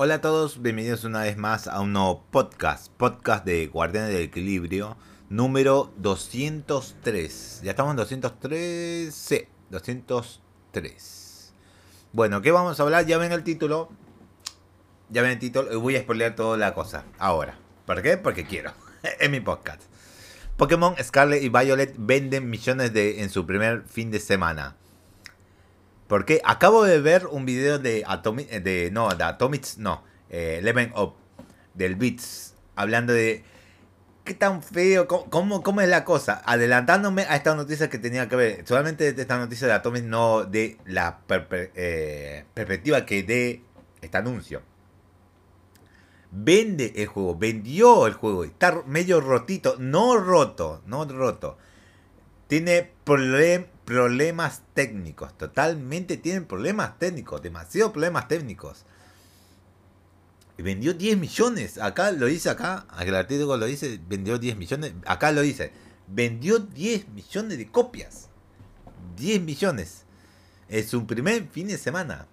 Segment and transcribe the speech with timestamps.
[0.00, 4.22] Hola a todos, bienvenidos una vez más a un nuevo podcast, podcast de Guardianes del
[4.22, 4.96] Equilibrio,
[5.28, 7.62] número 203.
[7.64, 9.12] ¿Ya estamos en 203?
[9.12, 11.52] Sí, 203.
[12.12, 13.06] Bueno, ¿qué vamos a hablar?
[13.06, 13.88] Ya ven el título.
[15.10, 15.80] Ya ven el título.
[15.80, 17.58] Voy a spoilear toda la cosa ahora.
[17.84, 18.16] ¿Por qué?
[18.16, 18.70] Porque quiero.
[19.18, 19.82] en mi podcast.
[20.56, 24.76] Pokémon Scarlet y Violet venden millones de en su primer fin de semana.
[26.08, 30.90] Porque acabo de ver un video de Atomic, de no, de Atomics, no, eh, Eleven
[30.96, 31.14] Up,
[31.74, 33.44] del Beats, hablando de
[34.24, 38.36] qué tan feo, cómo, cómo, es la cosa, adelantándome a esta noticia que tenía que
[38.36, 43.62] ver, solamente de esta noticia de Atomics, no de la eh, perspectiva que dé
[44.00, 44.62] este anuncio.
[46.30, 51.58] Vende el juego, vendió el juego, está medio rotito, no roto, no roto.
[52.48, 55.32] Tiene problemas problemas técnicos.
[55.38, 57.40] Totalmente tienen problemas técnicos.
[57.40, 58.84] Demasiados problemas técnicos.
[60.58, 61.78] Y vendió 10 millones.
[61.78, 62.86] Acá lo dice acá.
[63.00, 63.98] El artículo lo dice.
[64.06, 64.92] Vendió 10 millones.
[65.06, 65.72] Acá lo dice.
[66.06, 68.28] Vendió 10 millones de copias.
[69.16, 70.04] 10 millones.
[70.68, 72.26] Es su primer fin de semana.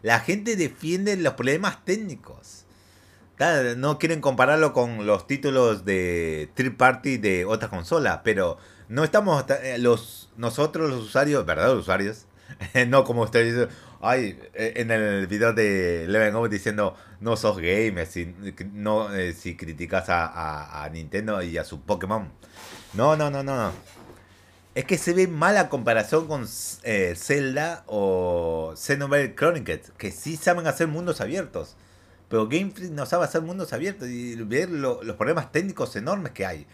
[0.00, 2.64] La gente defiende los problemas técnicos.
[3.76, 8.20] No quieren compararlo con los títulos de third party de otras consolas.
[8.24, 8.56] Pero
[8.88, 12.26] no estamos eh, los nosotros los usuarios, verdaderos usuarios,
[12.88, 13.68] no como ustedes dicen,
[14.00, 18.34] ay, eh, en el video de Leven diciendo no sos gamer si
[18.72, 22.28] no eh, si criticas a, Nintendo y a su Pokémon.
[22.94, 23.72] No, no, no, no.
[24.74, 30.86] Es que se ve mala comparación con Zelda o Xenoblade Chronicles, que sí saben hacer
[30.86, 31.76] mundos abiertos.
[32.28, 36.44] Pero Game Freak no sabe hacer mundos abiertos y ver los problemas técnicos enormes que
[36.44, 36.66] hay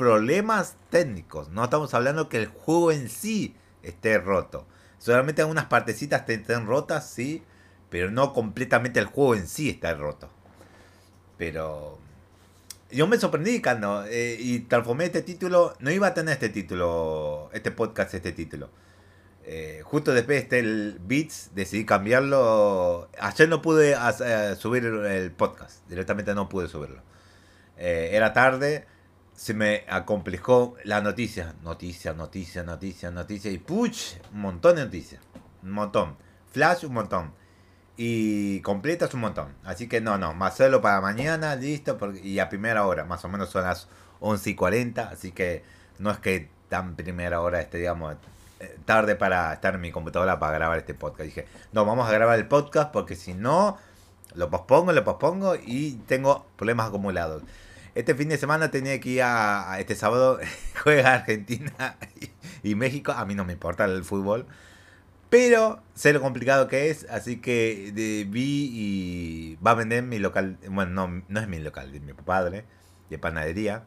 [0.00, 1.50] problemas técnicos.
[1.50, 4.66] No estamos hablando que el juego en sí esté roto.
[4.98, 7.42] Solamente algunas partecitas estén rotas, sí,
[7.90, 10.30] pero no completamente el juego en sí está roto.
[11.36, 11.98] Pero
[12.90, 15.74] yo me sorprendí cuando eh, y transformé este título.
[15.80, 18.70] No iba a tener este título, este podcast, este título.
[19.44, 23.10] Eh, justo después de este el Beats decidí cambiarlo.
[23.20, 27.02] Ayer no pude eh, subir el podcast, directamente no pude subirlo.
[27.76, 28.86] era tarde
[29.40, 31.54] se me acomplejó la noticia.
[31.62, 33.50] Noticia, noticia, noticia, noticia.
[33.50, 35.22] Y puch, un montón de noticias.
[35.62, 36.18] Un montón.
[36.52, 37.32] Flash, un montón.
[37.96, 39.54] Y completas un montón.
[39.64, 40.34] Así que no, no.
[40.34, 41.98] Más solo para mañana, listo.
[42.22, 43.06] y a primera hora.
[43.06, 43.88] Más o menos son las
[44.20, 45.08] 11 y 40.
[45.08, 45.64] Así que
[45.98, 48.16] no es que tan primera hora esté, digamos,
[48.60, 51.24] eh, tarde para estar en mi computadora para grabar este podcast.
[51.24, 53.78] Dije, no, vamos a grabar el podcast porque si no,
[54.34, 57.42] lo pospongo, lo pospongo y tengo problemas acumulados.
[58.00, 60.38] Este fin de semana tenía que ir a, este sábado
[60.82, 61.98] juega Argentina
[62.62, 63.12] y, México.
[63.12, 64.46] A mí no me importa el fútbol.
[65.28, 67.92] Pero sé lo complicado que es, así que
[68.26, 70.56] vi y va a vender mi local.
[70.70, 72.64] Bueno, no, no es mi local, es mi padre,
[73.10, 73.84] de panadería.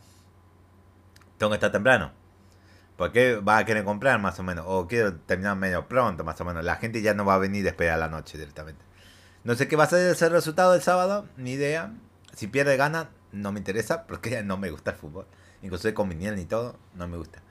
[1.40, 2.12] Tengo que estar temprano.
[2.98, 4.64] Porque va a querer comprar más o menos.
[4.68, 6.64] O quiero terminar medio pronto, más o menos.
[6.64, 8.86] La gente ya no va a venir a la noche directamente.
[9.44, 11.96] No sé qué va a ser el resultado del sábado, ni idea.
[12.36, 15.26] Si pierde, gana no me interesa porque no me gusta el fútbol.
[15.62, 17.42] Incluso con Viniel ni todo, no me gusta.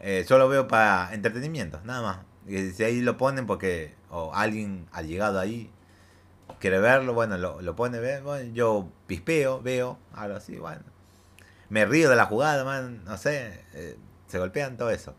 [0.00, 2.18] Eh, solo veo para entretenimiento, nada más.
[2.46, 5.70] Y si ahí lo ponen porque o alguien ha llegado ahí,
[6.60, 10.82] quiere verlo, bueno, lo, lo pone, ver, bueno, yo pispeo, veo, algo así, bueno.
[11.68, 13.96] Me río de la jugada, man, no sé, eh,
[14.28, 15.14] se golpean todo eso.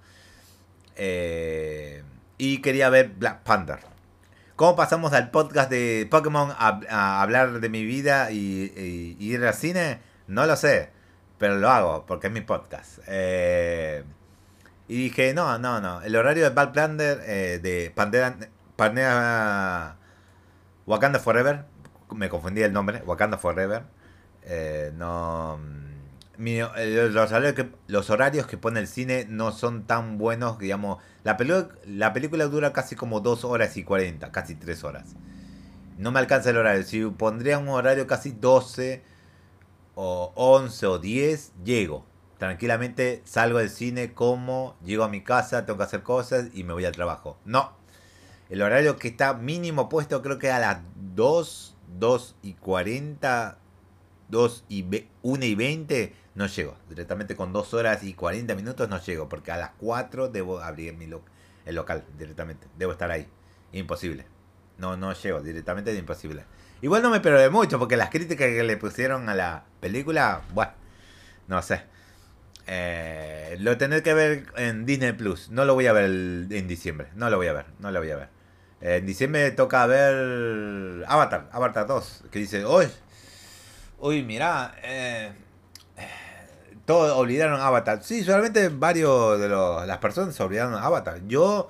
[0.96, 2.04] Eh,
[2.38, 3.80] y quería ver Black Panther.
[4.58, 10.00] ¿Cómo pasamos al podcast de Pokémon a, hablar de mi vida y, ir al cine?
[10.26, 10.90] No lo sé,
[11.38, 12.98] pero lo hago porque es mi podcast.
[13.06, 14.04] Eh,
[14.88, 16.02] y dije, no, no, no.
[16.02, 18.36] El horario de Black Panther, eh, de Pantera,
[18.76, 19.98] Pantera
[20.88, 21.66] Wakanda Forever,
[22.16, 23.84] me confundí el nombre, Wakanda Forever.
[24.42, 25.60] Eh, no
[26.38, 31.02] los, horarios que, los horarios que pone el cine no son tan buenos, digamos.
[31.24, 31.38] La,
[31.86, 35.16] la película dura casi como 2 horas y 40, casi 3 horas.
[35.98, 36.84] No me alcanza el horario.
[36.84, 39.04] Si pondría un horario casi 12
[39.96, 42.06] o 11 o 10, llego.
[42.38, 46.74] Tranquilamente salgo del cine, como, llego a mi casa, tengo que hacer cosas y me
[46.74, 47.40] voy al trabajo.
[47.46, 47.76] No.
[48.50, 50.78] El horario que está mínimo puesto creo que a las
[51.16, 53.58] 2, 2 y 40,
[54.30, 54.86] 2 y
[55.24, 56.78] 1 y 20 no llego.
[56.88, 60.96] Directamente con 2 horas y 40 minutos no llego, porque a las 4 debo abrir
[60.96, 61.10] mi
[61.66, 62.68] el local directamente.
[62.78, 63.28] Debo estar ahí.
[63.74, 64.26] Imposible.
[64.78, 66.46] No, no llego, directamente es imposible.
[66.82, 70.74] Igual no me perdí mucho, porque las críticas que le pusieron a la película, bueno,
[71.48, 71.82] no sé.
[72.68, 75.50] Eh, lo tendré que ver en Disney Plus.
[75.50, 77.08] No lo voy a ver en diciembre.
[77.16, 78.30] No lo voy a ver, no lo voy a ver.
[78.82, 82.86] En diciembre toca ver Avatar, Avatar 2, que dice, uy,
[83.98, 85.32] uy, mira, eh,
[86.88, 88.02] todos olvidaron Avatar.
[88.02, 91.20] Sí, solamente varios de los, las personas olvidaron Avatar.
[91.28, 91.70] Yo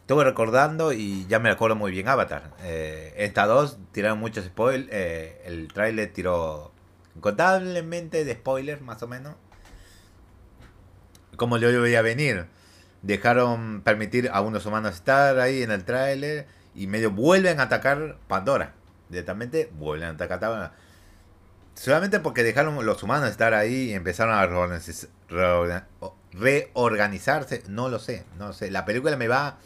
[0.00, 2.50] estuve recordando y ya me acuerdo muy bien Avatar.
[2.64, 6.72] Eh, esta dos tiraron muchos spoilers, eh, el trailer tiró
[7.14, 9.36] incontablemente de spoilers, más o menos.
[11.36, 12.46] Como yo veía venir
[13.02, 18.16] dejaron permitir a unos humanos estar ahí en el tráiler y medio vuelven a atacar
[18.26, 18.74] Pandora.
[19.10, 20.72] Directamente vuelven a atacar Pandora.
[21.76, 25.10] Solamente porque dejaron los humanos estar ahí y empezaron a reorganizarse.
[27.68, 28.70] No lo sé, no sé.
[28.70, 29.58] La película me va,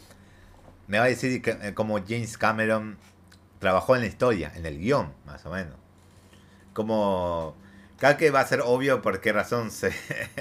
[0.87, 2.97] me va a decir que, eh, como James Cameron
[3.59, 5.75] trabajó en la historia, en el guion, más o menos.
[6.73, 7.55] Como,
[7.97, 9.93] cada que va a ser obvio por qué razón se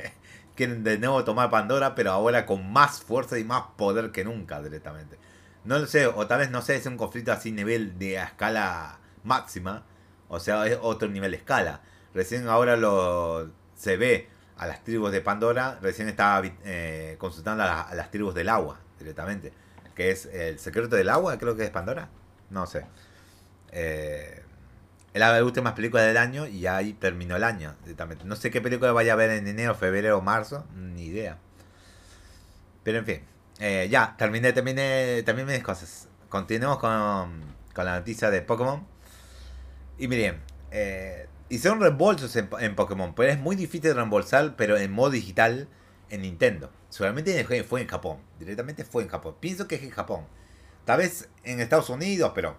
[0.57, 4.61] quieren de nuevo tomar Pandora, pero ahora con más fuerza y más poder que nunca
[4.61, 5.19] directamente.
[5.65, 8.99] No lo sé, o tal vez no sé, es un conflicto así nivel de escala
[9.23, 9.85] máxima,
[10.31, 11.83] o sea, es otro nivel de escala.
[12.15, 17.89] Recién ahora lo se ve a las tribus de Pandora, recién estaba eh, consultando a,
[17.95, 19.53] las tribus del agua directamente,
[19.95, 22.09] que es el secreto del agua, creo que es Pandora,
[22.51, 22.87] no sé.
[23.73, 24.43] Eh,
[25.13, 27.75] es la última película del año y ahí terminó el año.
[28.25, 31.39] No sé qué película vaya a ver en enero, febrero marzo, ni idea.
[32.85, 33.23] Pero en fin,
[33.59, 36.09] eh, ya, terminé, terminé, terminé mis cosas.
[36.29, 37.43] Continuemos con,
[37.75, 38.87] con la noticia de Pokémon.
[40.01, 44.91] Y miren, eh, hicieron reembolsos en, en, Pokémon, pero es muy difícil reembolsar, pero en
[44.91, 45.69] modo digital
[46.09, 46.73] en Nintendo.
[46.89, 49.37] Seguramente fue en Japón, directamente fue en Japón.
[49.41, 50.25] Pienso que es en Japón.
[50.87, 52.57] Tal vez en Estados Unidos, pero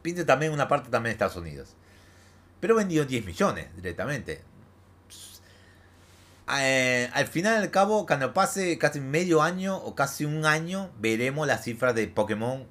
[0.00, 1.74] Pinte también una parte también de Estados Unidos.
[2.60, 4.42] Pero vendió 10 millones directamente.
[6.56, 11.48] Eh, al final al cabo, cuando pase casi medio año o casi un año, veremos
[11.48, 12.68] las cifras de Pokémon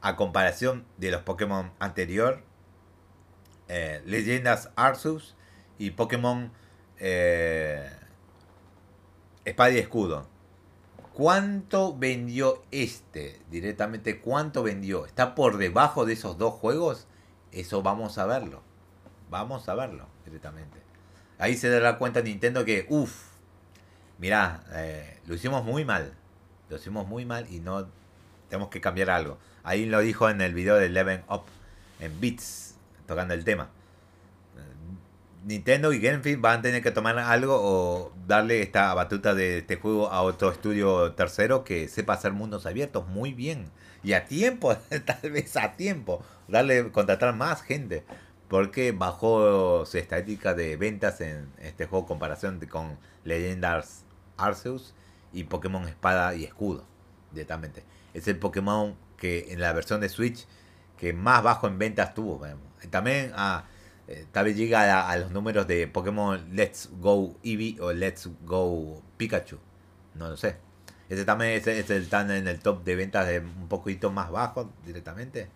[0.00, 2.42] a comparación de los Pokémon anterior.
[3.68, 5.34] Eh, Leyendas Arceus
[5.78, 6.52] y Pokémon
[6.98, 7.90] eh,
[9.44, 10.26] Espada y Escudo.
[11.12, 13.40] ¿Cuánto vendió este?
[13.50, 15.06] Directamente, ¿cuánto vendió?
[15.06, 17.06] ¿Está por debajo de esos dos juegos?
[17.52, 18.62] Eso vamos a verlo.
[19.30, 20.78] Vamos a verlo directamente.
[21.38, 23.28] Ahí se dará cuenta Nintendo que, uff,
[24.18, 26.14] mirá, eh, lo hicimos muy mal.
[26.68, 27.86] Lo hicimos muy mal y no
[28.48, 29.38] tenemos que cambiar algo.
[29.62, 31.44] Ahí lo dijo en el video de Eleven Up
[32.00, 32.73] en Beats,
[33.06, 33.70] tocando el tema.
[35.44, 39.76] Nintendo y Game van a tener que tomar algo o darle esta batuta de este
[39.76, 43.70] juego a otro estudio tercero que sepa hacer mundos abiertos muy bien.
[44.02, 44.74] Y a tiempo,
[45.04, 46.24] tal vez a tiempo.
[46.48, 48.04] Darle, contratar más gente.
[48.48, 54.04] Porque bajó su estadística de ventas en este juego en comparación con Legendars
[54.36, 54.94] Arceus
[55.32, 56.86] y Pokémon Espada y Escudo.
[57.32, 57.84] Directamente.
[58.14, 60.46] Es el Pokémon que en la versión de Switch
[60.96, 62.46] que más bajo en ventas tuvo.
[62.90, 63.64] También a ah,
[64.06, 69.02] eh, tal vez llega a, los números de Pokémon Let's Go Eevee o Let's Go
[69.16, 69.58] Pikachu.
[70.14, 70.56] No lo sé.
[71.08, 74.30] Ese también es, es el tan en el top de ventas de un poquito más
[74.30, 75.48] bajo directamente.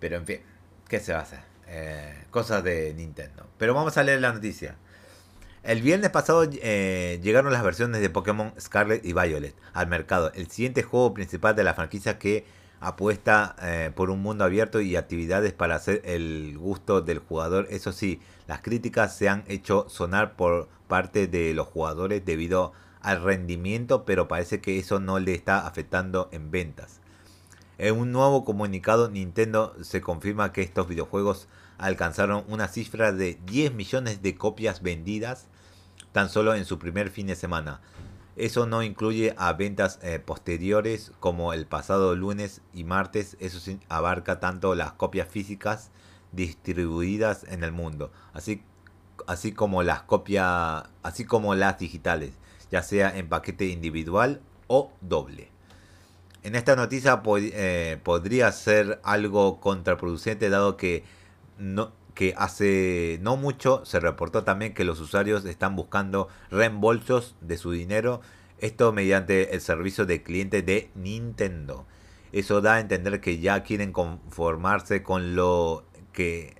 [0.00, 0.40] Pero en fin,
[0.88, 1.40] ¿qué se va a hacer?
[1.68, 3.46] Eh, cosas de Nintendo.
[3.58, 4.76] Pero vamos a leer la noticia.
[5.62, 10.32] El viernes pasado eh, llegaron las versiones de Pokémon Scarlet y Violet al mercado.
[10.34, 12.46] El siguiente juego principal de la franquicia que
[12.80, 17.66] apuesta eh, por un mundo abierto y actividades para hacer el gusto del jugador.
[17.70, 23.22] Eso sí, las críticas se han hecho sonar por parte de los jugadores debido al
[23.22, 27.00] rendimiento, pero parece que eso no le está afectando en ventas.
[27.78, 31.46] En un nuevo comunicado, Nintendo se confirma que estos videojuegos
[31.78, 35.46] alcanzaron una cifra de 10 millones de copias vendidas
[36.12, 37.80] tan solo en su primer fin de semana.
[38.36, 43.36] Eso no incluye a ventas eh, posteriores como el pasado lunes y martes.
[43.40, 45.90] Eso abarca tanto las copias físicas
[46.32, 48.62] distribuidas en el mundo, así,
[49.26, 52.32] así como las copias, así como las digitales,
[52.70, 55.50] ya sea en paquete individual o doble.
[56.42, 61.04] En esta noticia eh, podría ser algo contraproducente dado que
[61.58, 67.58] no, que hace no mucho se reportó también que los usuarios están buscando reembolsos de
[67.58, 68.22] su dinero,
[68.58, 71.86] esto mediante el servicio de cliente de Nintendo.
[72.32, 76.56] Eso da a entender que ya quieren conformarse con lo que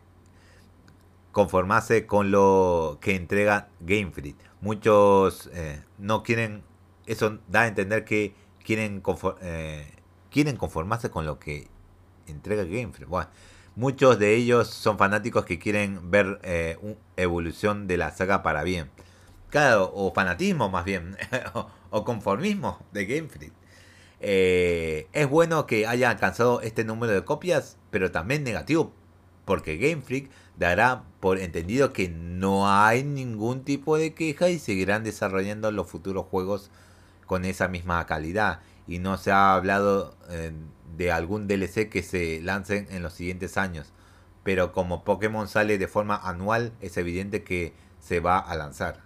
[1.32, 4.36] conformarse con lo que entrega Game Freak.
[4.60, 6.64] Muchos eh, no quieren,
[7.06, 9.02] eso da a entender que quieren,
[9.40, 9.90] eh,
[10.30, 11.68] quieren conformarse con lo que
[12.26, 13.08] entrega Game Freak.
[13.08, 13.30] Bueno,
[13.76, 16.78] Muchos de ellos son fanáticos que quieren ver eh,
[17.18, 18.90] evolución de la saga para bien.
[19.50, 21.18] Claro, o fanatismo más bien,
[21.90, 23.52] o, conformismo de Game Freak.
[24.20, 28.92] Eh, es bueno que haya alcanzado este número de copias, pero también negativo,
[29.44, 35.04] porque Game Freak dará por entendido que no hay ningún tipo de queja y seguirán
[35.04, 36.70] desarrollando los futuros juegos
[37.26, 38.60] con esa misma calidad.
[38.88, 40.52] Y no se ha hablado eh,
[40.96, 43.92] de algún DLC que se lancen en los siguientes años.
[44.42, 49.00] Pero como Pokémon sale de forma anual, es evidente que se va a lanzar.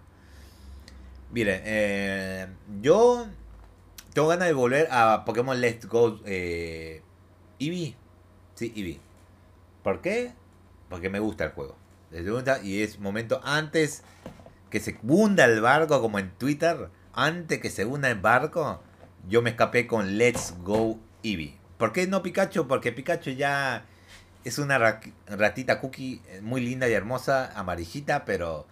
[1.31, 2.47] Miren, eh,
[2.81, 3.27] yo
[4.13, 7.01] tengo ganas de volver a Pokémon Let's Go eh,
[7.59, 7.95] Eevee.
[8.55, 8.99] Sí, Eevee.
[9.83, 10.33] ¿Por qué?
[10.89, 11.75] Porque me gusta el juego.
[12.63, 14.03] Y es momento antes
[14.69, 16.89] que se hunda el barco, como en Twitter.
[17.13, 18.81] Antes que se hunda el barco,
[19.27, 21.60] yo me escapé con Let's Go Eevee.
[21.81, 22.67] ¿Por qué no Pikachu?
[22.67, 23.85] Porque Pikachu ya
[24.43, 28.67] es una ratita cookie eh, muy linda y hermosa, amarillita, pero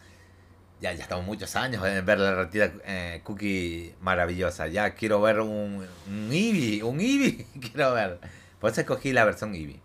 [0.79, 4.67] ya, ya estamos muchos años en ver la ratita eh, cookie maravillosa.
[4.67, 8.19] Ya quiero ver un, un Eevee, un Eevee, quiero ver.
[8.59, 9.81] Por eso escogí la versión Eevee.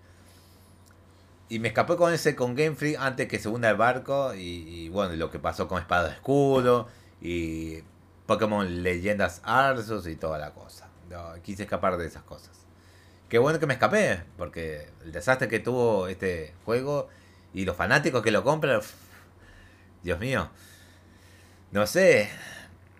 [1.48, 4.34] Y me escapé con ese con Game Freak antes que se hunda el barco.
[4.34, 6.88] Y, bueno, lo que pasó con Espada de Escudo.
[7.22, 7.78] Y
[8.26, 10.90] Pokémon Leyendas Arceus y toda la cosa.
[11.42, 12.63] quise escapar de esas cosas.
[13.34, 14.22] Qué bueno que me escapé.
[14.38, 17.08] Porque el desastre que tuvo este juego.
[17.52, 18.80] Y los fanáticos que lo compran.
[20.04, 20.50] Dios mío.
[21.72, 22.30] No sé.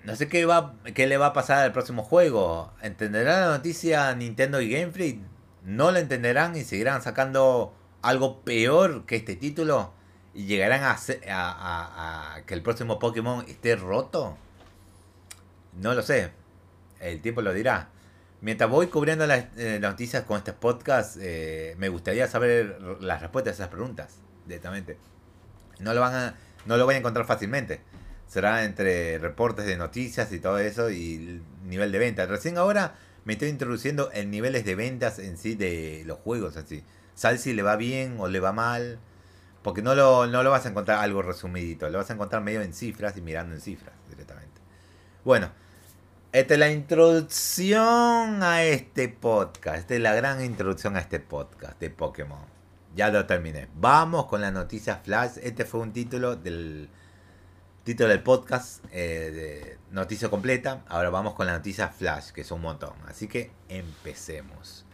[0.03, 2.73] No sé qué, va, qué le va a pasar al próximo juego.
[2.83, 5.21] ¿Entenderán la noticia Nintendo y Game Freak?
[5.63, 7.73] ¿No la entenderán y seguirán sacando
[8.03, 9.93] algo peor que este título?
[10.35, 10.97] ¿Y llegarán a,
[11.29, 14.37] a, que el próximo Pokémon esté roto?
[15.81, 16.33] No lo sé.
[16.99, 17.94] El tiempo lo dirá.
[18.45, 23.53] Mientras voy cubriendo las, eh, noticias con este podcast, eh, me gustaría saber las respuestas
[23.53, 24.99] a esas preguntas directamente.
[25.81, 26.35] No lo van a,
[26.67, 27.81] no lo voy a encontrar fácilmente
[28.27, 32.27] será entre reportes de noticias y todo eso y nivel de venta.
[32.27, 36.83] Recién ahora me estoy introduciendo en niveles de ventas en sí de los juegos así.
[37.15, 38.99] Sal si le va bien o le va mal.
[39.63, 41.89] Porque no lo, no lo vas a encontrar algo resumidito.
[41.89, 44.61] Lo vas a encontrar medio en cifras y mirando en cifras directamente.
[45.25, 45.51] Bueno,
[46.35, 49.79] esta es la introducción a este podcast.
[49.79, 52.41] Esta es la gran introducción a este podcast de Pokémon.
[52.97, 53.69] Ya lo terminé.
[53.77, 55.39] Vamos con la noticia flash.
[55.41, 56.89] Este fue un título del
[57.85, 60.83] Título del podcast, eh, noticia completa.
[60.89, 62.95] Ahora vamos con la noticia flash, que es un montón.
[63.07, 64.85] Así que empecemos.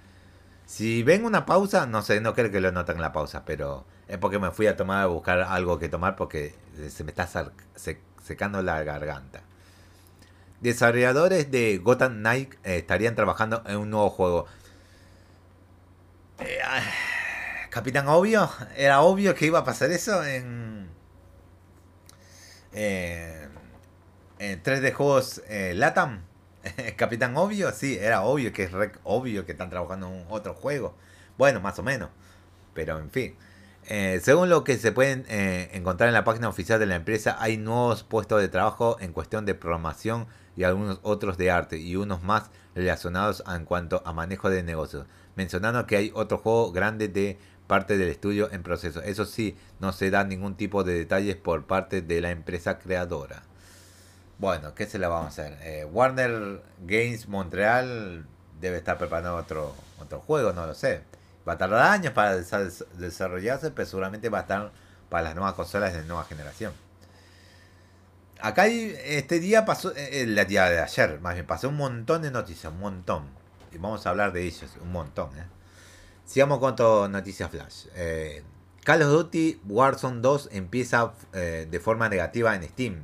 [0.67, 4.19] Si ven una pausa, no sé, no creo que lo noten la pausa, pero es
[4.19, 6.55] porque me fui a tomar a buscar algo que tomar porque
[6.91, 7.27] se me está
[8.19, 9.41] secando la garganta.
[10.61, 14.47] Desarrolladores de Gotham Knight eh, estarían trabajando en un nuevo juego.
[16.41, 16.83] Eh, ah,
[17.71, 20.89] Capitán Obvio, era obvio que iba a pasar eso en
[24.41, 26.23] en 3D Juegos eh, Latam,
[26.97, 28.71] Capitán Obvio, sí, era obvio que es
[29.05, 30.95] obvio que están trabajando en otro juego.
[31.37, 32.11] Bueno, más o menos,
[32.75, 33.37] pero en fin.
[33.93, 37.37] Eh, según lo que se pueden eh, encontrar en la página oficial de la empresa,
[37.41, 41.97] hay nuevos puestos de trabajo en cuestión de programación y algunos otros de arte y
[41.97, 47.09] unos más relacionados en cuanto a manejo de negocios, mencionando que hay otro juego grande
[47.09, 49.03] de parte del estudio en proceso.
[49.03, 53.43] Eso sí, no se da ningún tipo de detalles por parte de la empresa creadora.
[54.39, 55.59] Bueno, ¿qué se le vamos a hacer?
[55.63, 58.25] Eh, Warner Games Montreal
[58.61, 61.10] debe estar preparando otro, otro juego, no lo sé.
[61.51, 64.71] Va a tardar años para desarrollarse, pero seguramente va a estar
[65.09, 66.73] para las nuevas consolas de nueva generación.
[68.41, 72.31] Acá este día pasó, eh, el día de ayer, más bien, pasó un montón de
[72.31, 73.25] noticias, un montón.
[73.73, 75.45] Y vamos a hablar de ellos, un montón, ¿eh?
[76.25, 77.87] Sigamos con noticias flash.
[77.97, 78.45] Eh,
[78.85, 83.03] Call of Duty Warzone 2 empieza eh, de forma negativa en Steam.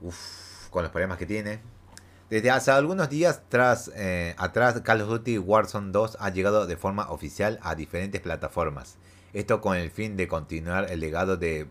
[0.00, 1.60] Uf, con los problemas que tiene.
[2.32, 6.78] Desde hace algunos días tras, eh, atrás, Call of Duty Warzone 2 ha llegado de
[6.78, 8.96] forma oficial a diferentes plataformas.
[9.34, 11.68] Esto con el fin de continuar el legado de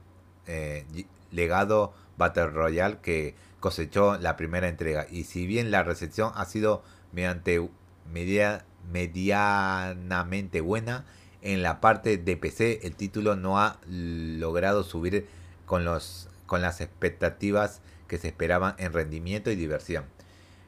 [1.32, 5.08] legado Battle Royale que cosechó la primera entrega.
[5.10, 7.68] Y si bien la recepción ha sido mediante
[8.14, 8.64] media
[8.94, 11.06] medianamente buena.
[11.42, 15.26] En la parte de PC el título no ha logrado subir
[15.66, 20.06] con las expectativas que se esperaban en rendimiento y diversión.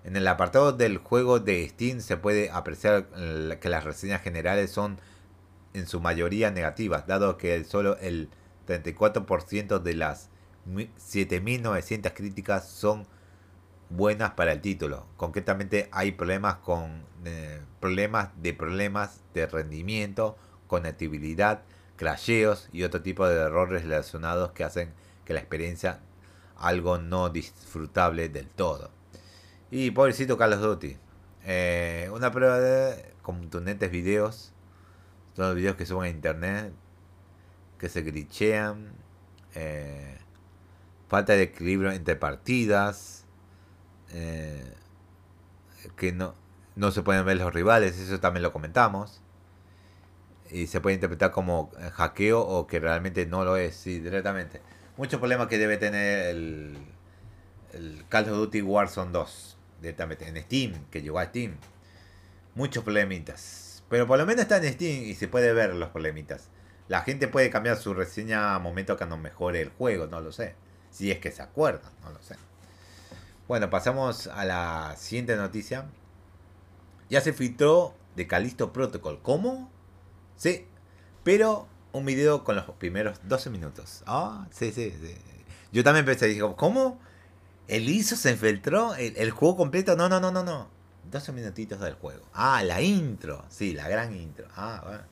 [0.04, 3.08] En el apartado del juego de Steam se puede apreciar
[3.60, 5.00] que las reseñas generales son
[5.74, 8.30] en su mayoría negativas, dado que solo el
[8.68, 10.30] 34% de las
[10.68, 13.08] 7.900 críticas son
[13.90, 15.06] buenas para el título.
[15.18, 21.62] Concretamente hay problemas con eh, problemas de problemas de rendimiento, conectividad,
[21.96, 24.94] crasheos y otro tipo de errores relacionados que hacen
[25.26, 26.00] que la experiencia
[26.58, 28.92] algo no disfrutable del todo.
[29.76, 30.98] Y pobrecito Carlos Duty.
[31.46, 34.54] Eh, una prueba de contundentes videos.
[35.34, 36.72] Todos los videos que suben a internet.
[37.80, 38.94] Que se glitchean.
[39.56, 40.20] Eh,
[41.08, 43.26] falta de equilibrio entre partidas.
[44.12, 44.76] Eh,
[45.96, 46.36] que no,
[46.76, 47.98] no se pueden ver los rivales.
[47.98, 49.24] Eso también lo comentamos.
[50.52, 53.76] Y se puede interpretar como hackeo o que realmente no lo es.
[53.76, 54.62] Sí, directamente.
[54.98, 56.78] Muchos problemas que debe tener el,
[57.74, 59.53] el Call of Duty Warzone 2
[59.84, 61.58] directamente en Steam, que llegó a Steam.
[62.56, 63.84] Muchos problemitas.
[63.90, 66.50] Pero por lo menos está en Steam y se puede ver los problemitas.
[66.88, 70.32] La gente puede cambiar su reseña a momento que no mejore el juego, no lo
[70.32, 70.56] sé.
[70.90, 72.36] Si es que se acuerdan, no lo sé.
[73.48, 75.86] Bueno, pasamos a la siguiente noticia.
[77.10, 79.20] Ya se filtró de Calisto Protocol.
[79.22, 79.70] ¿Cómo?
[80.38, 80.66] Sí,
[81.24, 84.04] pero un video con los primeros 12 minutos.
[84.08, 85.16] Ah, sí, sí, sí.
[85.72, 87.00] Yo también pensé, digo, ¿cómo?
[87.68, 88.96] ¿El ISO se infiltró?
[88.96, 89.96] ¿El, juego completo?
[89.96, 90.70] No, no, no, no, no.
[91.10, 92.24] 12 minutitos del juego.
[92.34, 93.46] Ah, la intro.
[93.50, 94.48] Sí, la gran intro.
[94.56, 95.04] Ah, bueno.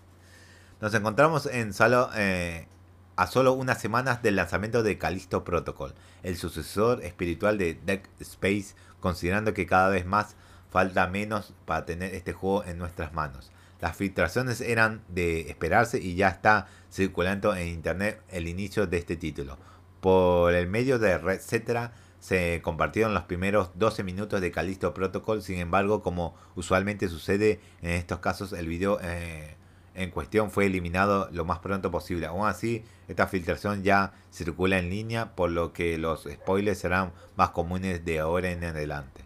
[0.82, 2.68] Nos encontramos en solo, eh,
[3.16, 5.94] a solo unas semanas del lanzamiento de Callisto Protocol,
[6.24, 10.36] el sucesor espiritual de Deck Space, considerando que cada vez más
[10.72, 13.52] falta menos para tener este juego en nuestras manos.
[13.80, 19.18] Las filtraciones eran de esperarse y ya está circulando en internet el inicio de este
[19.18, 19.58] título.
[20.00, 25.58] Por el medio de etcétera se compartieron los primeros 12 minutos de Callisto Protocol, sin
[25.58, 29.56] embargo, como usualmente sucede en estos casos, el video eh,
[29.96, 32.28] en cuestión fue eliminado lo más pronto posible.
[32.28, 37.50] Aún así, esta filtración ya circula en línea, por lo que los spoilers serán más
[37.50, 39.24] comunes de ahora en adelante.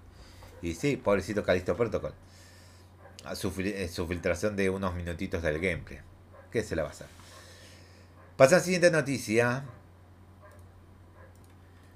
[0.61, 2.13] Y sí, pobrecito Callisto Protocol.
[3.35, 5.99] Su, eh, su filtración de unos minutitos del gameplay.
[6.49, 7.07] ¿Qué se la va a hacer?
[8.37, 9.65] Pasa a la siguiente noticia.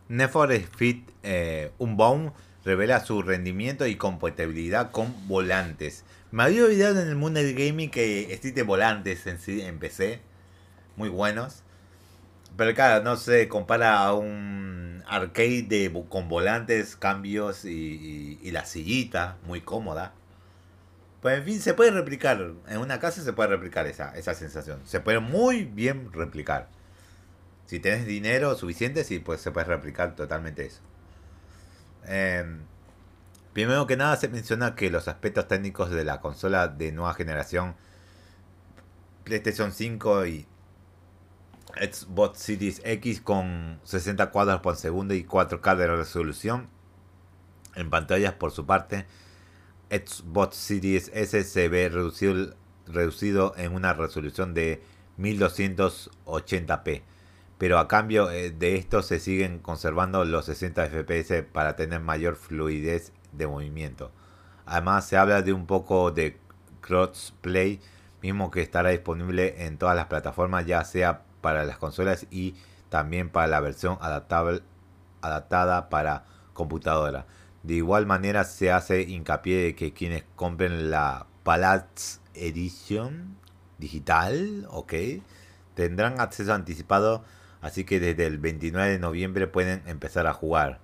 [0.09, 2.33] Need for Speed eh, Unbound
[2.65, 6.03] revela su rendimiento y compatibilidad con volantes.
[6.31, 10.19] Me había olvidado en el mundo del gaming que existen volantes en, en PC.
[10.95, 11.63] Muy buenos.
[12.57, 18.65] Pero claro, no se compara a un arcade de, con volantes, cambios y, y, la
[18.65, 20.13] sillita, muy cómoda.
[21.21, 22.53] Pues en fin, se puede replicar.
[22.67, 24.81] En una casa se puede replicar esa, esa sensación.
[24.85, 26.67] Se puede muy bien replicar.
[27.69, 30.81] Si tenés dinero suficiente, sí, pues se puede replicar totalmente eso.
[32.03, 32.61] Em,
[33.53, 37.75] primero que nada se menciona que los aspectos técnicos de la consola de nueva generación
[39.23, 40.47] PlayStation 5 y
[41.79, 46.69] Xbox Series X con 60 cuadros por segundo y 4K de resolución
[47.75, 49.05] en pantallas por su parte
[49.91, 52.55] Xbox Series S se ve reducido,
[52.87, 54.81] reducido en una resolución de
[55.19, 57.03] 1280p
[57.59, 62.37] pero a cambio eh, de esto se siguen conservando los 60 FPS para tener mayor
[62.37, 64.11] fluidez de movimiento.
[64.65, 66.39] Además se habla de un poco de
[66.79, 67.81] crossplay,
[68.21, 72.55] mismo que estará disponible en todas las plataformas, ya sea para las consolas y
[72.87, 74.61] también para la versión adaptable,
[75.21, 77.25] adaptada para computadora.
[77.63, 83.35] De igual manera se hace hincapié de que quienes compren la Palace Edition
[83.79, 84.93] digital, ok,
[85.73, 87.25] tendrán acceso anticipado
[87.61, 90.79] Así que desde el 29 de noviembre pueden empezar a jugar.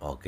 [0.00, 0.26] Ok.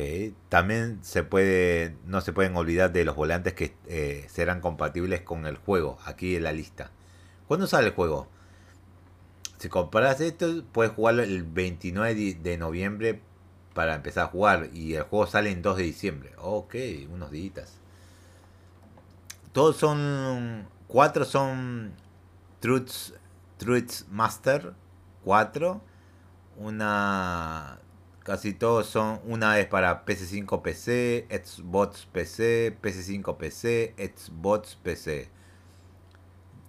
[0.49, 5.47] También se puede, no se pueden olvidar de los volantes que eh, serán compatibles con
[5.47, 5.99] el juego.
[6.05, 6.91] Aquí en la lista.
[7.47, 8.29] ¿Cuándo sale el juego?
[9.59, 13.21] Si compras esto, puedes jugarlo el 29 de noviembre
[13.75, 14.71] para empezar a jugar.
[14.73, 16.33] Y el juego sale en 2 de diciembre.
[16.39, 16.75] Ok,
[17.11, 17.79] unos días.
[19.53, 20.67] Todos son.
[20.87, 21.93] Cuatro son
[22.61, 23.13] Truths
[23.59, 24.75] Truth Master
[25.25, 25.81] 4.
[26.57, 27.81] Una.
[28.25, 29.21] Casi todos son.
[29.25, 35.29] Una es para PC5 PC, Xbox PC, PC5 PC, Xbox PC.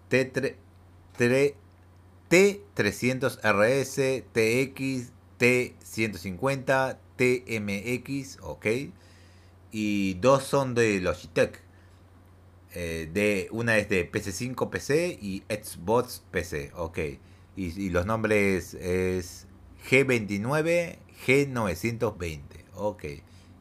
[0.10, 0.56] T3,
[2.30, 8.66] T300RS, TX, T150, TMX, ok.
[9.72, 11.69] Y dos son de Logitech.
[12.82, 16.98] Eh, de, una es de PC5 PC y Xbox PC, ok.
[17.58, 19.48] Y, los nombres es
[19.90, 22.42] G29, G920,
[22.76, 23.04] ok.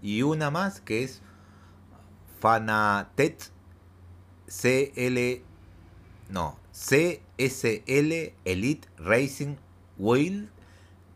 [0.03, 1.21] Y una más que es
[2.39, 3.51] Fanatet
[4.47, 5.43] CL,
[6.31, 9.57] no, CSL Elite Racing
[9.97, 10.49] Wheel,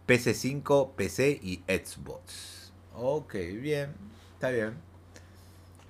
[0.09, 2.73] PC5, PC y Xbox.
[2.97, 3.95] Ok, bien,
[4.35, 4.92] está bien.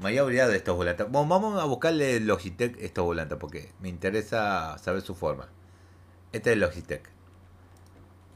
[0.02, 1.08] Me había olvidado de estos volantes.
[1.08, 5.48] Bueno, vamos a buscarle Logitech estos volantes porque me interesa saber su forma.
[6.32, 7.08] Este es Logitech.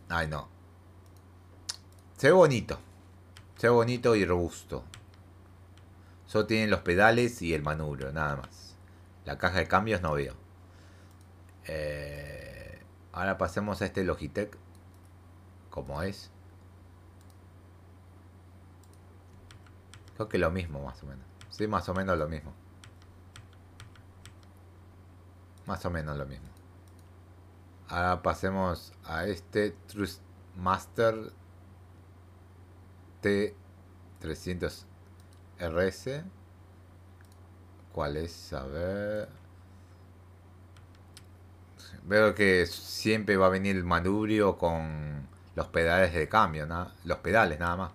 [0.08, 0.48] Ay, no.
[2.18, 2.78] Se ve bonito.
[3.56, 4.84] Se ve bonito y robusto.
[6.26, 8.76] Solo tienen los pedales y el manubrio, nada más.
[9.24, 10.34] La caja de cambios no veo.
[11.64, 14.56] Eh, ahora pasemos a este Logitech.
[15.70, 16.30] Como es.
[20.14, 21.25] Creo que lo mismo, más o menos.
[21.56, 22.52] Sí, más o menos lo mismo.
[25.64, 26.48] Más o menos lo mismo.
[27.88, 30.20] Ahora pasemos a este Trust
[30.56, 31.32] Master
[33.22, 34.84] T300
[35.58, 36.24] RS.
[37.92, 38.52] ¿Cuál es?
[38.52, 39.28] A ver.
[42.02, 46.90] Veo que siempre va a venir el manubrio con los pedales de cambio, ¿no?
[47.04, 47.92] los pedales nada más.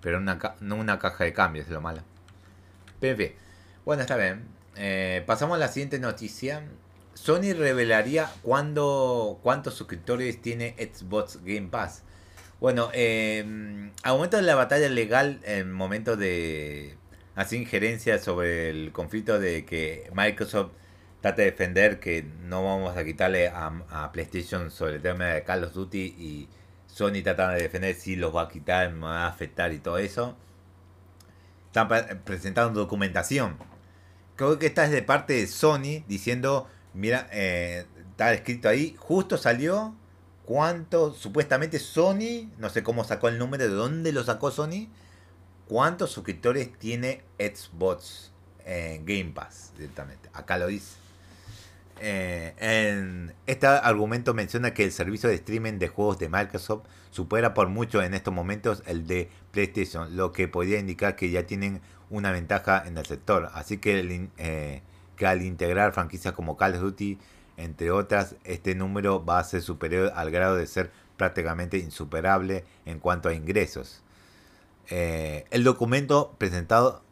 [0.00, 2.11] Pero no una caja de cambio, es lo malo.
[3.84, 4.44] Bueno, está bien.
[4.76, 6.64] Eh, pasamos a la siguiente noticia.
[7.14, 12.04] Sony revelaría cuándo, cuántos suscriptores tiene Xbox Game Pass.
[12.60, 16.96] Bueno, eh, al momento de la batalla legal, en momento de
[17.34, 20.70] hacer injerencia sobre el conflicto de que Microsoft
[21.20, 25.64] trata de defender que no vamos a quitarle a, PlayStation sobre el tema de Call
[25.64, 26.48] of Duty y
[26.86, 29.98] Sony trata de defender si los va a quitar, me va a afectar y todo
[29.98, 30.36] eso.
[31.72, 31.88] Están
[32.24, 33.56] presentando documentación.
[34.36, 39.38] Creo que esta es de parte de Sony diciendo Mira, eh, está escrito ahí, justo
[39.38, 39.94] salió
[40.44, 44.88] cuánto, supuestamente Sony, no sé cómo sacó el número, de dónde lo sacó Sony,
[45.68, 48.30] cuántos suscriptores tiene Xbox
[48.64, 50.28] Game Pass directamente.
[50.34, 51.01] Acá lo dice.
[52.04, 57.54] Eh, en este argumento menciona que el servicio de streaming de juegos de Microsoft supera
[57.54, 61.80] por mucho en estos momentos el de PlayStation, lo que podría indicar que ya tienen
[62.10, 63.50] una ventaja en el sector.
[63.54, 64.82] Así que eh,
[65.14, 67.20] que al integrar franquicias como Call of Duty,
[67.56, 72.98] entre otras, este número va a ser superior al grado de ser prácticamente insuperable en
[72.98, 74.02] cuanto a ingresos.
[74.88, 77.02] Eh, el documento presentado,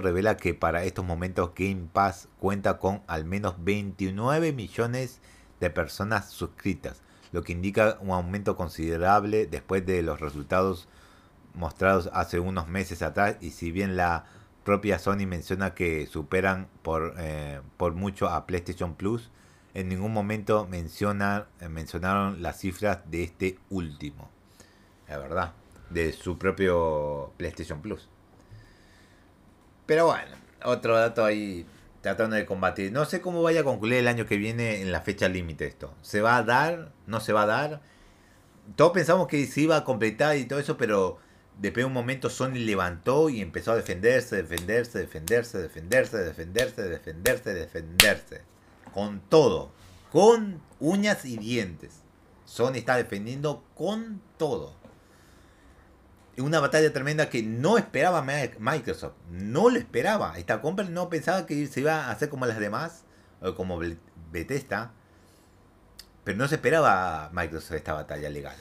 [0.00, 5.20] revela que para estos momentos Game Pass cuenta con al menos 29 millones
[5.60, 10.88] de personas suscritas, lo que indica un aumento considerable después de los resultados
[11.54, 14.24] mostrados hace unos meses atrás y si bien la
[14.64, 19.30] propia Sony menciona que superan por, eh, por mucho a PlayStation Plus.
[19.74, 24.30] En ningún momento menciona, eh, mencionaron las cifras de este último.
[25.08, 25.52] La verdad,
[25.92, 28.08] de su propio PlayStation Plus.
[29.86, 31.66] Pero bueno, otro dato ahí
[32.00, 32.92] tratando de combatir.
[32.92, 35.94] No sé cómo vaya a concluir el año que viene en la fecha límite esto.
[36.02, 36.92] ¿Se va a dar?
[37.06, 37.80] ¿No se va a dar?
[38.76, 41.18] Todos pensamos que se iba a completar y todo eso, pero
[41.58, 48.42] de un momento Sony levantó y empezó a defenderse, defenderse, defenderse, defenderse, defenderse, defenderse, defenderse.
[48.92, 49.70] Con todo.
[50.10, 52.02] Con uñas y dientes.
[52.44, 54.74] Sony está defendiendo con todo.
[56.38, 59.14] Una batalla tremenda que no esperaba Microsoft.
[59.30, 60.38] No lo esperaba.
[60.38, 63.04] Esta compra no pensaba que se iba a hacer como las demás.
[63.40, 63.80] O como
[64.30, 64.92] Bethesda.
[66.24, 68.56] Pero no se esperaba Microsoft esta batalla legal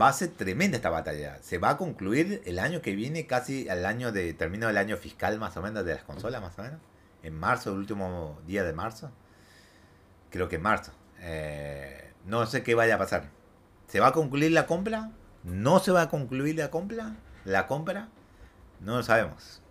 [0.00, 1.38] va a ser tremenda esta batalla.
[1.42, 4.96] Se va a concluir el año que viene, casi al año de término del año
[4.96, 6.80] fiscal más o menos de las consolas, más o menos.
[7.22, 9.10] En marzo, el último día de marzo.
[10.30, 10.92] Creo que en marzo.
[11.20, 13.30] Eh, no sé qué vaya a pasar.
[13.88, 15.10] ¿Se va a concluir la compra?
[15.44, 17.16] ¿No se va a concluir la compra?
[17.44, 18.08] ¿La compra?
[18.80, 19.62] No lo sabemos.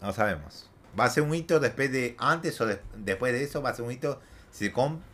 [0.00, 0.70] No lo sabemos.
[0.98, 3.84] Va a ser un hito después de, antes o después de eso, va a ser
[3.84, 4.20] un hito
[4.52, 4.72] si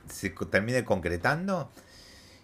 [0.08, 1.70] se termine concretando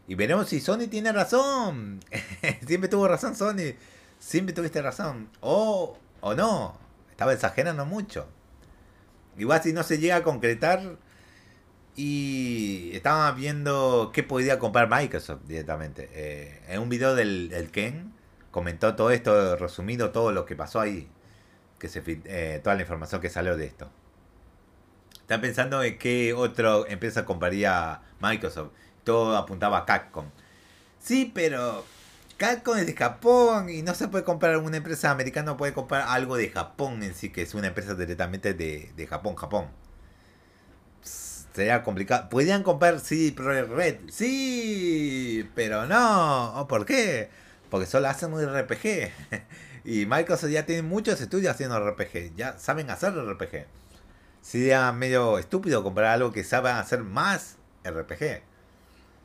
[0.08, 2.00] y veremos si Sony tiene razón.
[2.66, 3.74] Siempre tuvo razón Sony.
[4.18, 5.28] Siempre tuviste razón.
[5.40, 6.78] O, o no.
[7.10, 8.28] Estaba exagerando mucho.
[9.36, 10.96] Igual si no se llega a concretar.
[11.96, 16.10] Y estaba viendo qué podía comprar Microsoft directamente.
[16.12, 18.12] Eh, en un video del, Ken
[18.50, 21.08] comentó todo esto, resumido todo lo que pasó ahí.
[21.78, 23.90] Que se, eh, toda la información que salió de esto.
[25.20, 28.70] Están pensando en qué otra empresa compraría Microsoft
[29.06, 30.26] todo apuntaba a Capcom.
[30.98, 31.84] Sí, pero
[32.36, 36.36] Capcom es de Japón y no se puede comprar una empresa americana, puede comprar algo
[36.36, 39.68] de Japón en sí, que es una empresa directamente de, Japón, Japón.
[41.56, 42.28] Sería complicado.
[42.28, 46.66] Podrían comprar sí, Red, sí, pero no.
[46.68, 47.30] ¿Por qué?
[47.70, 49.10] Porque solo hacen un RPG.
[49.84, 52.36] y Microsoft ya tiene muchos estudios haciendo RPG.
[52.36, 53.66] Ya saben hacer RPG.
[54.42, 58.42] Sería medio estúpido comprar algo que saben hacer más RPG.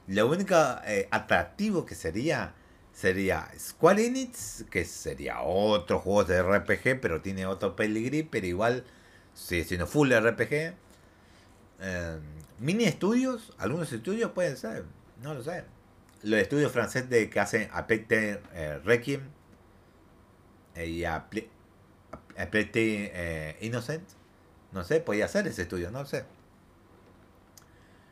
[0.08, 2.54] Lo único eh, atractivo que sería
[2.94, 8.84] sería Square Enix, que sería otro juego de RPG, pero tiene otro peligrí, pero igual
[9.34, 10.74] sigue siendo full RPG.
[11.82, 12.22] Em,
[12.60, 14.86] mini estudios, algunos estudios pueden ser,
[15.22, 15.66] no lo sé.
[16.24, 19.22] Los estudios franceses de que hacen Apex eh, Requiem
[20.76, 21.04] eh, y
[22.46, 24.08] Pretty eh, Innocent.
[24.72, 26.26] No sé, podía ser ese estudio, no sé.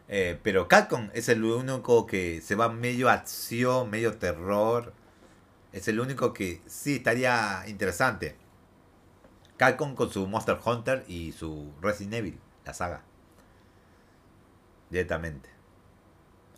[0.08, 4.94] Eh, pero Capcom es el único que se va medio acción, medio terror.
[5.72, 8.36] Es el único que sí estaría interesante.
[9.58, 13.04] Capcom con su Monster Hunter y su Resident Evil, la saga.
[14.90, 15.50] Directamente.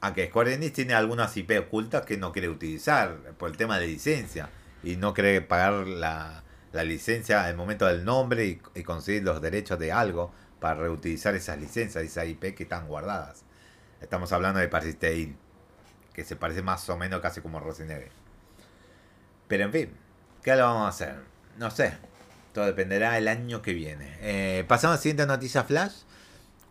[0.01, 4.49] Aunque Square tiene algunas IP ocultas que no quiere utilizar por el tema de licencia.
[4.83, 9.77] Y no quiere pagar la, la licencia el momento del nombre y, conseguir los derechos
[9.79, 13.43] de algo para reutilizar esas licencias, esas IP que están guardadas.
[13.99, 14.97] Estamos hablando de Paris
[16.13, 18.11] que se parece más o menos casi como Evil.
[19.47, 19.97] Pero en fin,
[20.43, 21.15] ¿qué lo vamos a hacer?
[21.57, 21.93] No sé,
[22.53, 24.17] todo dependerá el año que viene.
[24.21, 26.03] Eh, pasamos a la siguiente noticia flash.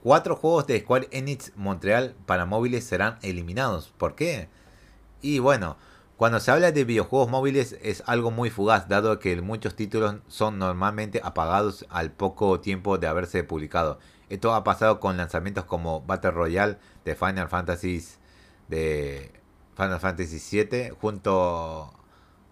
[0.02, 3.92] Cuatro juegos de Square Enix Montreal para móviles serán eliminados.
[3.98, 4.48] ¿Por qué?
[5.20, 5.76] Y bueno,
[6.16, 10.58] cuando se habla de videojuegos móviles es algo muy fugaz, dado que muchos títulos son
[10.58, 13.98] normalmente apagados al poco tiempo de haberse publicado.
[14.30, 18.02] Esto ha pasado con lanzamientos como Battle Royale de Final Fantasy
[18.68, 19.32] de
[19.76, 21.92] Final Fantasy VII junto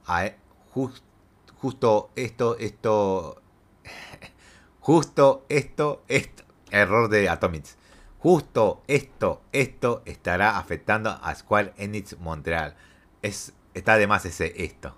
[0.06, 0.36] a e,
[0.74, 3.40] justo esto esto
[4.80, 7.76] justo esto esto error de Atomics.
[8.18, 12.74] Justo esto esto estará afectando a Square Enix Montreal.
[13.22, 14.96] Es está además ese esto.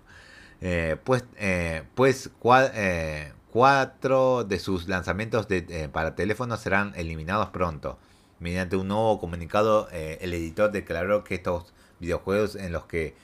[0.61, 2.31] Eh, pues eh, pues
[2.75, 7.99] eh, cuatro de sus lanzamientos de, para teléfonos serán eliminados pronto.
[8.39, 13.15] Mediante un nuevo comunicado, el editor declaró que estos videojuegos en los que,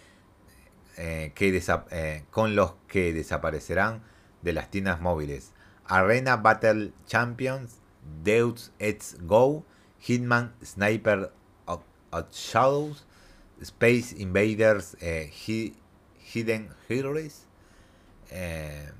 [0.94, 4.02] que con los que desaparecerán
[4.42, 5.52] de las tiendas móviles.
[5.86, 7.78] Arena Battle Champions,
[8.22, 9.64] Deus Ex Go,
[10.00, 11.32] Hitman Sniper
[11.66, 11.80] of
[12.32, 13.04] Shadows,
[13.60, 15.30] Space Invaders eh,
[16.32, 17.46] Hidden Heroes.
[18.30, 18.90] Eh,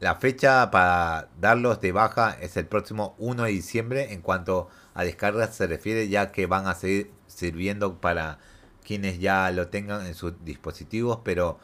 [0.00, 5.04] la fecha para darlos de baja es el próximo 1 de diciembre en cuanto a
[5.04, 8.38] descargas se refiere ya que van a seguir sirviendo para
[8.84, 11.58] quienes ya lo tengan en sus dispositivos pero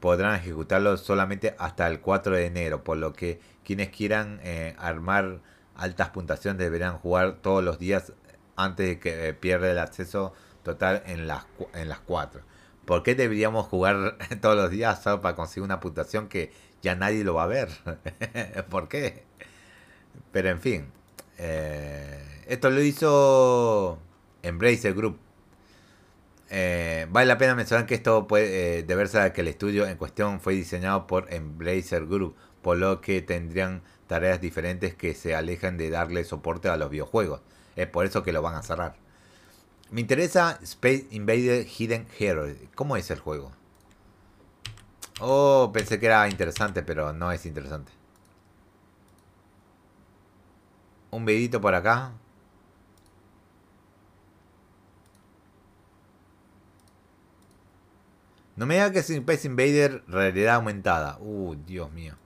[0.00, 5.42] podrán ejecutarlo solamente hasta el 4 de enero por lo que quienes quieran eh, armar
[5.76, 8.12] altas puntuaciones deberán jugar todos los días
[8.56, 12.42] antes de que pierda el acceso total en las, en las cuatro.
[12.84, 17.24] ¿Por qué deberíamos jugar todos los días solo para conseguir una puntuación que ya nadie
[17.24, 17.68] lo va a ver?
[18.70, 19.24] ¿Por qué?
[20.32, 20.86] Pero en fin,
[21.38, 23.98] eh, esto lo hizo
[24.42, 25.18] Embracer Group.
[26.48, 29.96] Eh, vale la pena mencionar que esto puede eh, deberse a que el estudio en
[29.96, 35.76] cuestión fue diseñado por Embracer Group, por lo que tendrían tareas diferentes que se alejan
[35.76, 37.40] de darle soporte a los videojuegos.
[37.76, 38.96] Es por eso que lo van a cerrar.
[39.90, 42.46] Me interesa Space Invader Hidden Hero.
[42.74, 43.52] ¿Cómo es el juego?
[45.20, 47.92] Oh, pensé que era interesante, pero no es interesante.
[51.10, 52.12] Un vidito por acá.
[58.56, 61.18] No me diga que es Space Invader realidad aumentada.
[61.20, 62.16] Uh, Dios mío.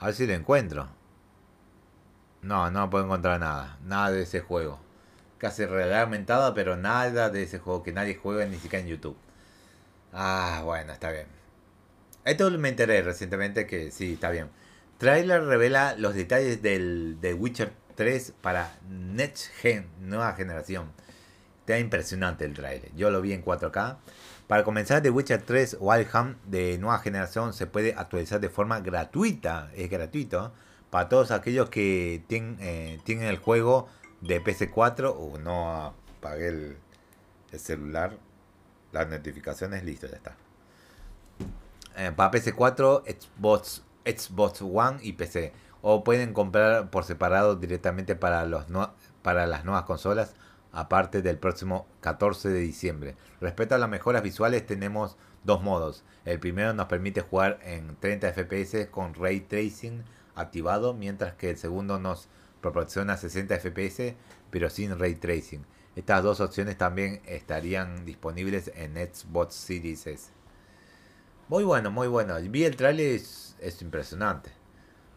[0.00, 0.88] A ver si lo encuentro.
[2.42, 3.78] No, no puedo encontrar nada.
[3.84, 4.78] Nada de ese juego.
[5.38, 9.16] Casi realidad aumentada, pero nada de ese juego que nadie juega ni siquiera en YouTube.
[10.12, 11.26] Ah, bueno, está bien.
[12.24, 14.50] Esto me enteré recientemente que sí, está bien.
[14.98, 20.92] Trailer revela los detalles del The Witcher 3 para Next Gen, nueva generación.
[21.60, 22.94] Está impresionante el trailer.
[22.94, 23.98] Yo lo vi en 4K.
[24.48, 28.80] Para comenzar, The Witcher 3 Wild Hunt de nueva generación se puede actualizar de forma
[28.80, 29.70] gratuita.
[29.74, 30.52] Es gratuito.
[30.88, 33.88] Para todos aquellos que tienen, eh, tienen el juego
[34.22, 36.78] de PC4 o no apagué el,
[37.58, 38.16] celular.
[38.90, 40.36] Las notificaciones, listo, ya está.
[41.98, 45.52] Eh, para PC4, Xbox, Xbox One y PC.
[45.82, 50.32] O pueden comprar por separado directamente para las nuevas consolas
[50.72, 53.16] aparte del próximo 14 de diciembre.
[53.40, 56.04] Respecto a las mejoras visuales tenemos dos modos.
[56.24, 60.02] El primero nos permite jugar en 30 FPS con ray tracing
[60.34, 62.28] activado, mientras que el segundo nos
[62.60, 64.14] proporciona 60 FPS
[64.50, 65.64] pero sin ray tracing.
[65.96, 70.30] Estas dos opciones también estarían disponibles en Xbox Series S.
[71.48, 72.36] Muy bueno, muy bueno.
[72.40, 74.50] Vi el trailer, es, es impresionante.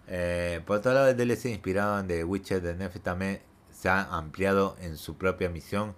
[0.08, 3.42] Eh, por otro lado, el DLC inspirado en The Witcher de Netflix también
[3.82, 5.96] se ha ampliado en su propia misión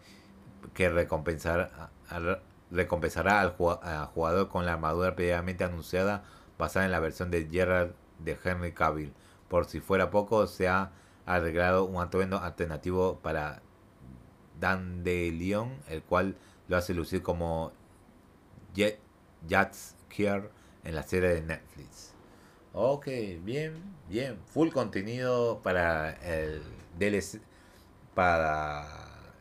[0.74, 1.92] que recompensará,
[2.72, 3.50] recompensará al
[4.08, 6.24] jugador con la armadura previamente anunciada
[6.58, 9.12] basada en la versión de Gerard de Henry Cavill.
[9.50, 10.94] Por si fuera poco, se ha
[11.26, 13.62] arreglado un atuendo alternativo para
[14.62, 16.38] Dandelion, el cual
[16.70, 17.74] lo hace lucir como
[19.46, 20.50] Jats Kier
[20.86, 22.14] en la serie de Netflix.
[22.72, 23.08] Ok,
[23.42, 24.40] bien, bien.
[24.46, 26.64] Full contenido para el
[26.98, 27.42] DLC,
[28.16, 28.86] para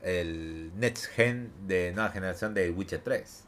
[0.02, 3.44] el Next Gen de nueva generación de Witcher 3.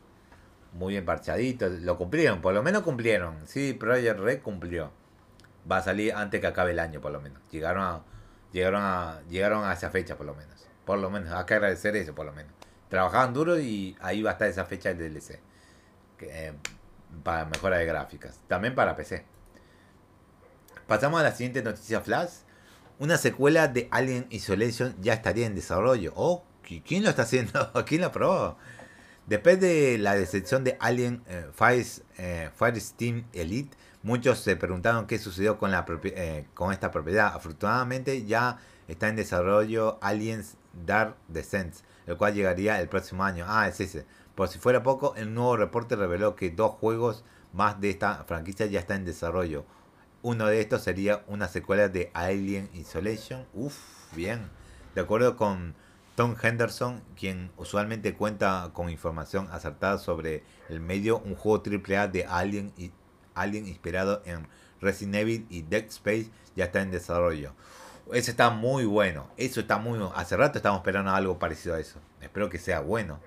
[0.73, 3.47] Muy bien parchadito, lo cumplieron, por lo menos cumplieron.
[3.47, 4.91] Sí, Project Red cumplió.
[5.71, 7.41] Va a salir antes que acabe el año, por lo menos.
[7.51, 8.03] Llegaron a,
[8.53, 10.67] llegaron a, llegaron a esa fecha, por lo menos.
[10.85, 12.53] Por lo menos, hay que agradecer eso, por lo menos.
[12.89, 15.41] Trabajaban duro y ahí va a estar esa fecha del DLC.
[16.21, 16.53] Eh,
[17.23, 18.41] para mejora de gráficas.
[18.49, 19.25] También para PC.
[20.87, 22.31] Pasamos a la siguiente noticia flash.
[23.01, 26.13] Una secuela de Alien Isolation ya estaría en desarrollo.
[26.15, 27.73] Oh, ¿quién lo está haciendo?
[27.87, 28.57] ¿Quién lo aprobó?
[29.27, 31.85] Después de la decepción de Alien eh, Fire,
[32.19, 37.35] eh, Steam Elite, muchos se preguntaron qué sucedió con, la eh, con esta propiedad.
[37.35, 41.75] Afortunadamente ya está en desarrollo Aliens Dark Descent,
[42.07, 43.45] el cual llegaría el próximo año.
[43.49, 44.07] Ah, es ese.
[44.37, 48.67] Por si fuera poco, el nuevo reporte reveló que dos juegos más de esta franquicia
[48.67, 49.65] ya están en desarrollo.
[50.25, 53.45] Uno de estos sería una secuela de Alien Isolation.
[53.53, 53.77] Uf,
[54.17, 54.49] bien.
[54.95, 55.75] De acuerdo con
[56.15, 62.25] Tom Henderson, quien usualmente cuenta con información acertada sobre el medio, un juego AAA de
[62.25, 62.73] Alien,
[63.35, 64.49] Alien inspirado en
[64.81, 67.53] Resident Evil y Dead Space ya está en desarrollo.
[68.11, 69.29] Eso está muy bueno.
[69.37, 72.01] Eso está muy Hace rato estamos esperando algo parecido a eso.
[72.23, 73.21] Espero que sea bueno.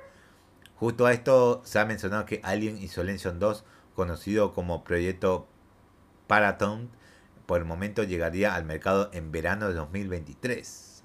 [0.77, 5.47] Justo a esto se ha mencionado que Alien Isolation 2, conocido como proyecto
[6.28, 6.90] Paraton
[7.46, 11.04] por el momento llegaría al mercado en verano de 2023.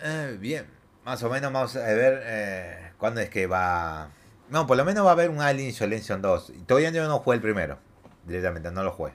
[0.00, 0.66] Eh, bien,
[1.04, 4.10] más o menos vamos a ver eh, cuándo es que va...
[4.48, 6.52] No, por lo menos va a haber un Alien Isolation 2.
[6.66, 7.78] Todavía yo no jugué el primero.
[8.24, 9.12] Directamente, no lo jugué.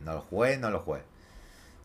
[0.00, 1.02] No lo jugué, no lo jugué.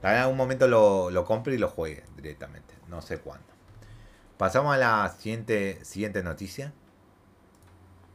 [0.03, 2.75] En algún momento lo, lo compre y lo juegue directamente.
[2.89, 3.45] No sé cuándo.
[4.37, 6.73] Pasamos a la siguiente, siguiente noticia.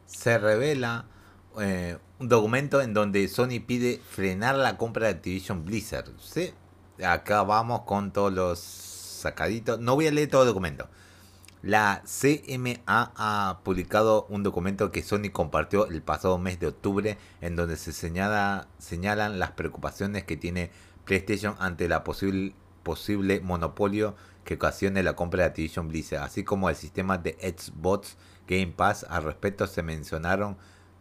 [0.07, 1.07] Se revela
[1.61, 6.11] eh, un documento en donde Sony pide frenar la compra de Activision Blizzard.
[6.21, 6.53] ¿sí?
[7.05, 9.81] Acá vamos con todos los sacaditos.
[9.81, 10.88] No voy a leer todo el documento.
[11.62, 17.57] La CMA ha publicado un documento que Sony compartió el pasado mes de octubre en
[17.57, 20.71] donde se señala, señalan las preocupaciones que tiene
[21.05, 24.14] PlayStation ante la posible, posible monopolio
[24.45, 28.16] que ocasione la compra de Activision Blizzard, así como el sistema de Xbox
[28.47, 29.05] Game Pass.
[29.09, 30.57] Al respecto se mencionaron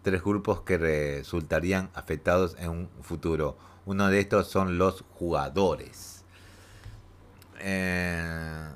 [0.06, 3.58] tres grupos que resultarían afectados en un futuro.
[3.88, 6.24] Uno de estos son los jugadores.
[7.60, 8.70] Eh,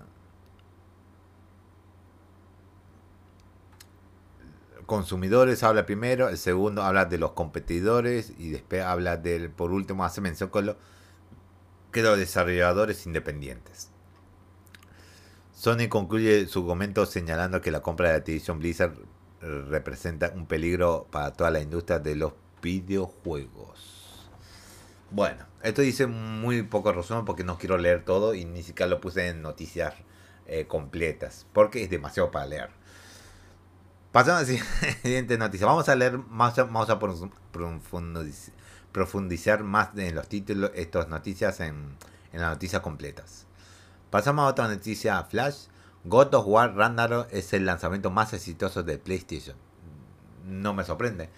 [4.87, 10.03] consumidores habla primero, el segundo habla de los competidores y después habla del, por último
[10.03, 10.77] hace mención con lo,
[11.91, 13.91] que los desarrolladores independientes.
[15.53, 18.95] Sony concluye su comento señalando que la compra de Activision Blizzard
[19.41, 24.29] representa un peligro para toda la industria de los videojuegos.
[25.11, 29.01] Bueno, esto dice muy poco resumen porque no quiero leer todo y ni siquiera lo
[29.01, 29.95] puse en noticias
[30.45, 32.69] eh, completas porque es demasiado para leer.
[34.11, 35.67] Pasamos a la siguiente noticia.
[35.67, 36.99] Vamos a leer más, vamos a
[38.91, 41.95] profundizar más en los títulos, estas noticias en,
[42.33, 43.45] en las noticias completas.
[44.09, 45.67] Pasamos a otra noticia flash.
[46.05, 49.57] God of War Ragnarok es el lanzamiento más exitoso de PlayStation.
[50.45, 51.29] No me sorprende.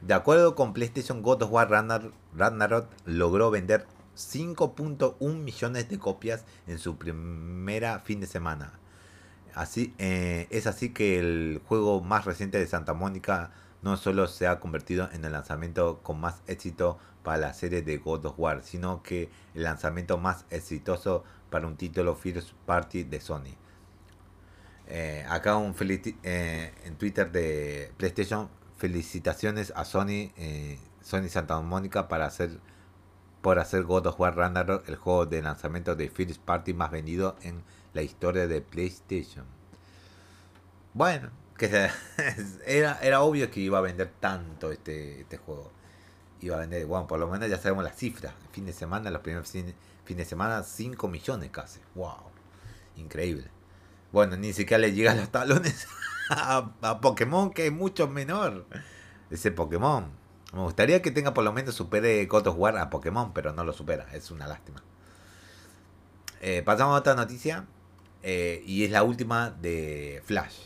[0.00, 6.78] De acuerdo con PlayStation, God of War Ragnarok logró vender 5.1 millones de copias en
[6.78, 8.72] su primera fin de semana.
[9.54, 13.52] Así, eh, es así que el juego más reciente de Santa Mónica
[13.82, 17.98] no solo se ha convertido en el lanzamiento con más éxito para la serie de
[17.98, 23.20] God of War, sino que el lanzamiento más exitoso para un título First Party de
[23.20, 23.56] Sony.
[24.88, 25.74] Eh, acá un
[26.22, 32.60] eh, en Twitter de PlayStation, felicitaciones a Sony, eh, Sony Santa Mónica para hacer
[33.42, 37.36] por hacer God of War Ragnarok el juego de lanzamiento de First Party más vendido
[37.42, 37.62] en
[37.94, 39.44] la historia de PlayStation.
[40.94, 41.66] Bueno, que
[42.66, 45.70] era, era obvio que iba a vender tanto este, este juego.
[46.40, 48.34] Iba a vender, bueno, por lo menos ya sabemos las cifras.
[48.52, 51.80] Fin de semana, los primeros fines fin de semana, 5 millones casi.
[51.94, 52.30] ¡Wow!
[52.96, 53.55] Increíble.
[54.16, 55.86] Bueno, ni siquiera le llegan los talones
[56.30, 58.64] a, Pokémon, que es mucho menor.
[59.28, 60.10] Ese Pokémon.
[60.54, 63.74] Me gustaría que tenga por lo menos supere of War a Pokémon, pero no lo
[63.74, 64.06] supera.
[64.14, 64.82] Es una lástima.
[66.40, 67.66] Eh, pasamos a otra noticia.
[68.22, 70.60] Eh, y es la última de Flash.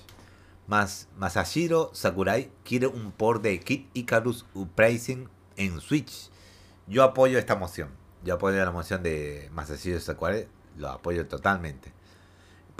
[0.68, 6.30] Mas, Masashiro Sakurai quiere un port de Kid Icarus Uprising en Switch.
[6.86, 7.88] Yo apoyo esta moción.
[8.22, 10.46] Yo apoyo la moción de Masashiro Sakurai
[10.76, 11.92] lo apoyo totalmente.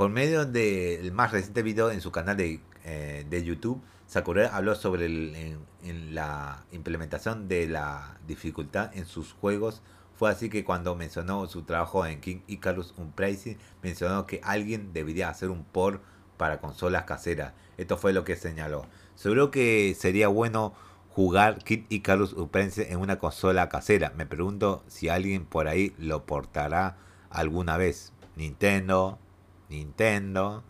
[0.01, 4.75] Por medio del más reciente video en su canal de, eh, de YouTube, Sakurai habló
[4.75, 5.11] sobre
[6.11, 9.83] la implementación de la dificultad en sus juegos.
[10.15, 15.29] Fue así que cuando mencionó su trabajo en King Icarus Pricing, mencionó que alguien debería
[15.29, 16.03] hacer un port
[16.39, 17.53] para consolas caseras.
[17.77, 18.87] Esto fue lo que señaló.
[19.17, 20.73] Seguro que sería bueno
[21.11, 24.15] jugar Kid Icarus Uprense en una consola casera.
[24.17, 26.97] Me pregunto si alguien por ahí lo portará
[27.29, 28.15] alguna vez.
[28.35, 29.19] Nintendo,
[29.71, 30.65] Nintendo.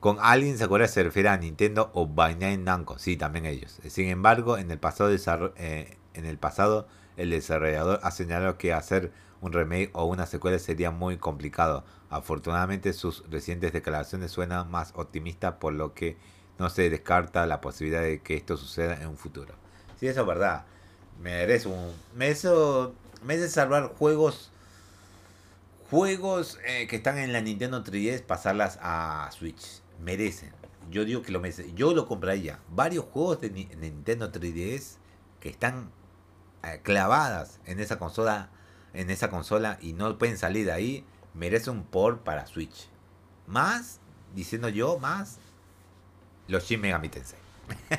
[0.00, 3.80] Con alguien se acuerda se refiere a Nintendo o Bandai Namco, sí, también ellos.
[3.88, 5.10] Sin embargo, en el pasado,
[5.56, 10.58] eh, en el pasado el desarrollador ha señalado que hacer un remake o una secuela
[10.58, 11.84] sería muy complicado.
[12.10, 16.16] Afortunadamente sus recientes declaraciones suenan más optimistas por lo que
[16.58, 19.54] no se descarta la posibilidad de que esto suceda en un futuro.
[19.98, 20.64] Sí, eso es verdad.
[21.20, 21.92] Merece un.
[22.14, 22.94] Me eso.
[23.26, 24.52] de salvar juegos.
[25.90, 29.80] Juegos eh, que están en la Nintendo 3DS, pasarlas a Switch.
[29.98, 30.52] Merecen.
[30.90, 31.74] Yo digo que lo merecen.
[31.76, 32.58] Yo lo compraría.
[32.68, 34.96] Varios juegos de Nintendo 3DS
[35.40, 35.90] que están
[36.62, 38.50] eh, clavadas en esa consola.
[38.92, 41.04] En esa consola y no pueden salir de ahí.
[41.32, 42.90] Merece un port para Switch.
[43.46, 44.00] Más,
[44.34, 45.38] diciendo yo, más
[46.48, 47.38] los Shin Megami Tensei.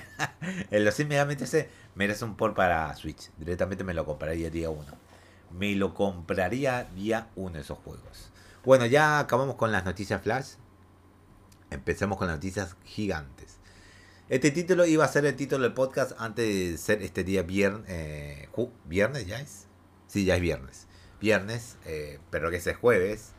[0.71, 3.31] los Shin Megami Tensei merece un port para Switch.
[3.37, 5.08] Directamente me lo compraría día 1.
[5.51, 8.29] Me lo compraría día 1 esos juegos.
[8.63, 10.53] Bueno, ya acabamos con las noticias flash.
[11.71, 13.57] Empecemos con las noticias gigantes.
[14.29, 17.85] Este título iba a ser el título del podcast antes de ser este día viernes.
[17.87, 18.49] Eh,
[18.85, 19.65] ¿Viernes ya es?
[20.07, 20.87] Sí, ya es viernes.
[21.19, 23.31] Viernes, eh, pero que es jueves.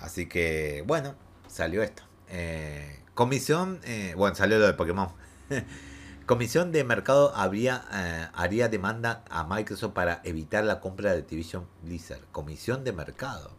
[0.00, 1.14] Así que, bueno,
[1.46, 2.02] salió esto.
[2.28, 3.80] Eh, Comisión,
[4.16, 5.08] bueno, salió lo de Pokémon.
[6.28, 11.66] Comisión de Mercado habría, eh, haría demanda a Microsoft para evitar la compra de Activision
[11.82, 12.20] Blizzard.
[12.32, 13.50] Comisión de Mercado.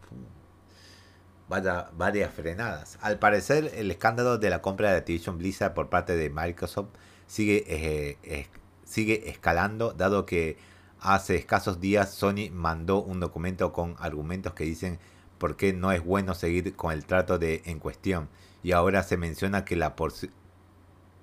[1.48, 3.00] Vaya, varias frenadas.
[3.02, 6.90] Al parecer, el escándalo de la compra de Activision Blizzard por parte de Microsoft
[7.26, 8.20] sigue,
[8.84, 10.60] sigue escalando, dado que
[11.00, 15.00] hace escasos días Sony mandó un documento con argumentos que dicen
[15.40, 18.30] por qué no es bueno seguir con el trato de, en cuestión
[18.62, 19.96] y ahora se menciona que la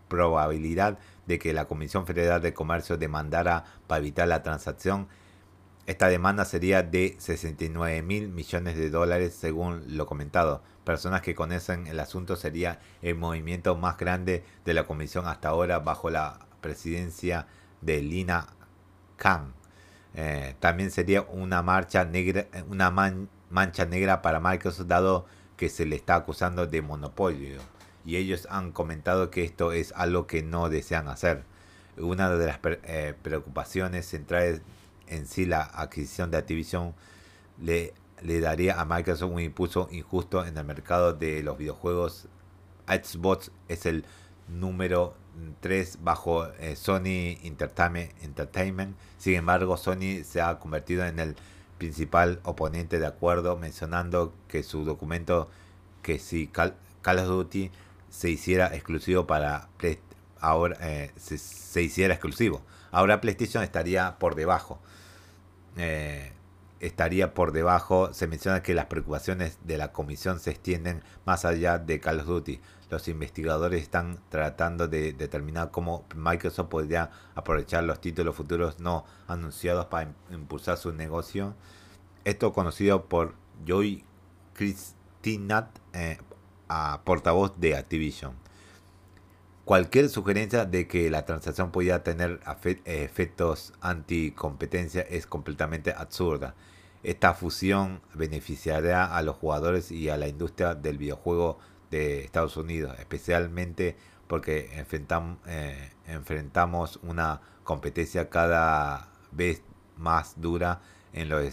[0.09, 5.09] probabilidad de que la Comisión Federal de Comercio demandara para evitar la transacción,
[5.87, 10.62] esta demanda sería de 69 mil millones de dólares según lo comentado.
[10.85, 15.79] Personas que conocen el asunto sería el movimiento más grande de la Comisión hasta ahora
[15.79, 17.47] bajo la presidencia
[17.81, 18.49] de Lina
[19.16, 19.55] Khan.
[20.14, 22.91] Eh, también sería una marcha negra, una
[23.51, 27.76] mancha negra para Microsoft dado que se le está acusando de monopolio
[28.07, 31.45] y ellos han comentado que esto es algo que no desean hacer.
[31.99, 34.63] Una de las eh, preocupaciones centrales
[35.09, 36.95] en sí la adquisición de Activision
[37.61, 42.29] le, le daría a Microsoft un impulso injusto en el mercado de los videojuegos.
[42.87, 44.05] Xbox es el
[44.49, 45.15] número
[45.61, 48.97] 3 bajo eh, Sony Entertainment, Entertainment.
[49.19, 51.37] Sin embargo, Sony se ha convertido en el
[51.79, 55.49] principal oponente de acuerdo, mencionando que su documento
[56.03, 57.71] que si Call, of Duty
[58.17, 59.69] se hiciera exclusivo para
[60.41, 62.62] ahora eh, se, hiciera exclusivo.
[62.91, 64.81] Ahora PlayStation estaría por debajo.
[65.77, 66.33] Eh,
[66.81, 68.14] estaría por debajo.
[68.14, 72.27] Se menciona que las preocupaciones de la comisión se extienden más allá de Call of
[72.27, 72.59] Duty.
[72.89, 79.87] Los investigadores están tratando de determinar cómo Microsoft podría aprovechar los títulos futuros no anunciados
[79.87, 81.55] para impulsar su negocio.
[82.25, 83.35] Esto conocido por
[83.67, 84.05] Joy
[84.55, 86.17] Christinat, eh,
[87.05, 88.35] portavoz de Activision.
[89.64, 92.41] Cualquier sugerencia de que la transacción pudiera tener
[92.85, 96.55] efectos anticompetencia es completamente absurda.
[97.03, 101.59] Esta fusión beneficiará a los jugadores y a la industria del videojuego
[101.91, 103.97] de Estados Unidos, especialmente
[104.27, 104.71] porque
[105.47, 109.62] eh, enfrentamos una competencia cada vez
[109.97, 110.81] más dura
[111.12, 111.53] en lo eh,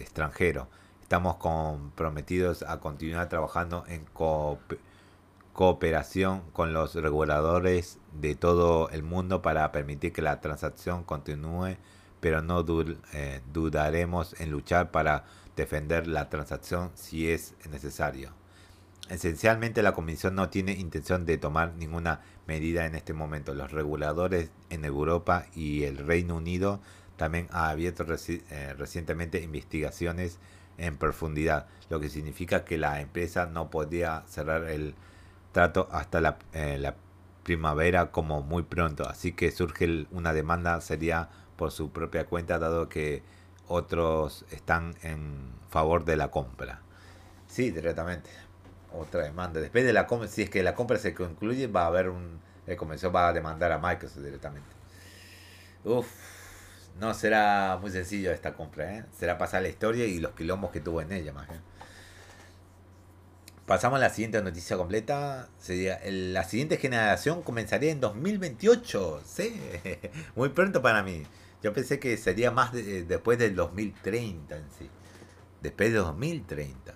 [0.00, 0.68] extranjero.
[1.12, 4.06] Estamos comprometidos a continuar trabajando en
[5.52, 11.76] cooperación con los reguladores de todo el mundo para permitir que la transacción continúe,
[12.20, 12.64] pero no
[13.12, 18.30] eh, dudaremos en luchar para defender la transacción si es necesario.
[19.10, 23.52] Esencialmente la Comisión no tiene intención de tomar ninguna medida en este momento.
[23.52, 26.80] Los reguladores en Europa y el Reino Unido
[27.18, 30.38] también han abierto eh, recientemente investigaciones
[30.82, 34.94] en profundidad, lo que significa que la empresa no podía cerrar el
[35.52, 36.96] trato hasta la, eh, la
[37.44, 39.08] primavera como muy pronto.
[39.08, 43.22] Así que surge una demanda sería por su propia cuenta, dado que
[43.68, 46.80] otros están en favor de la compra.
[47.46, 48.30] Sí, directamente.
[48.92, 49.60] Otra demanda.
[49.60, 52.40] Después de la compra, si es que la compra se concluye, va a haber un...
[52.66, 54.68] El comercio va a demandar a Microsoft directamente.
[55.84, 56.06] Uf,
[57.00, 59.04] no será muy sencillo esta compra, ¿eh?
[59.18, 61.48] Será pasar la historia y los quilombos que tuvo en ella, más.
[63.66, 65.48] Pasamos a la siguiente noticia completa.
[65.58, 69.22] Sería la siguiente generación comenzaría en 2028.
[69.24, 69.60] Sí,
[70.36, 71.24] muy pronto para mí.
[71.62, 74.90] Yo pensé que sería más después del 2030 en sí.
[75.60, 76.94] Después de 2030.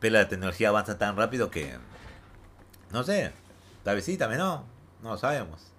[0.00, 1.76] Pero la tecnología avanza tan rápido que...
[2.90, 3.32] No sé.
[3.84, 4.64] Tal vez sí, también no.
[5.02, 5.72] No lo sabemos.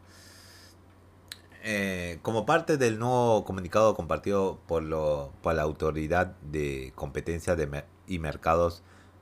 [1.62, 8.82] Eh, como parte del nuevo comunicado compartido por, la Autoridad de Competencia de y Mercados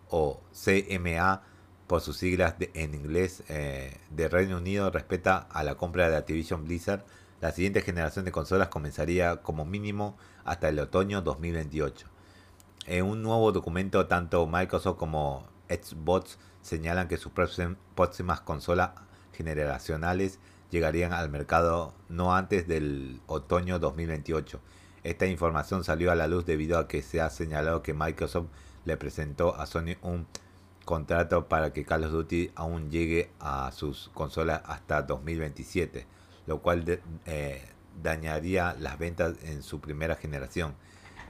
[0.10, 1.42] o CMA
[1.88, 6.66] por sus siglas en inglés eh, de Reino Unido respecto a la compra de Activision
[6.66, 7.06] Blizzard,
[7.42, 12.08] la siguiente generación de consolas comenzaría como mínimo hasta el otoño 2028.
[12.86, 18.92] En un nuevo documento, tanto Microsoft como Xbox señalan que sus próximas consolas
[19.34, 20.40] generacionales
[20.72, 24.60] llegarían al mercado no antes del otoño 2028.
[25.04, 28.48] Esta información salió a la luz debido a que se ha señalado que Microsoft
[28.86, 30.28] le presentó a Sony un
[30.86, 36.06] contrato para que Call of Duty aún llegue a sus consolas hasta 2027,
[36.48, 37.70] lo cual eh,
[38.02, 40.76] dañaría las ventas en su primera generación.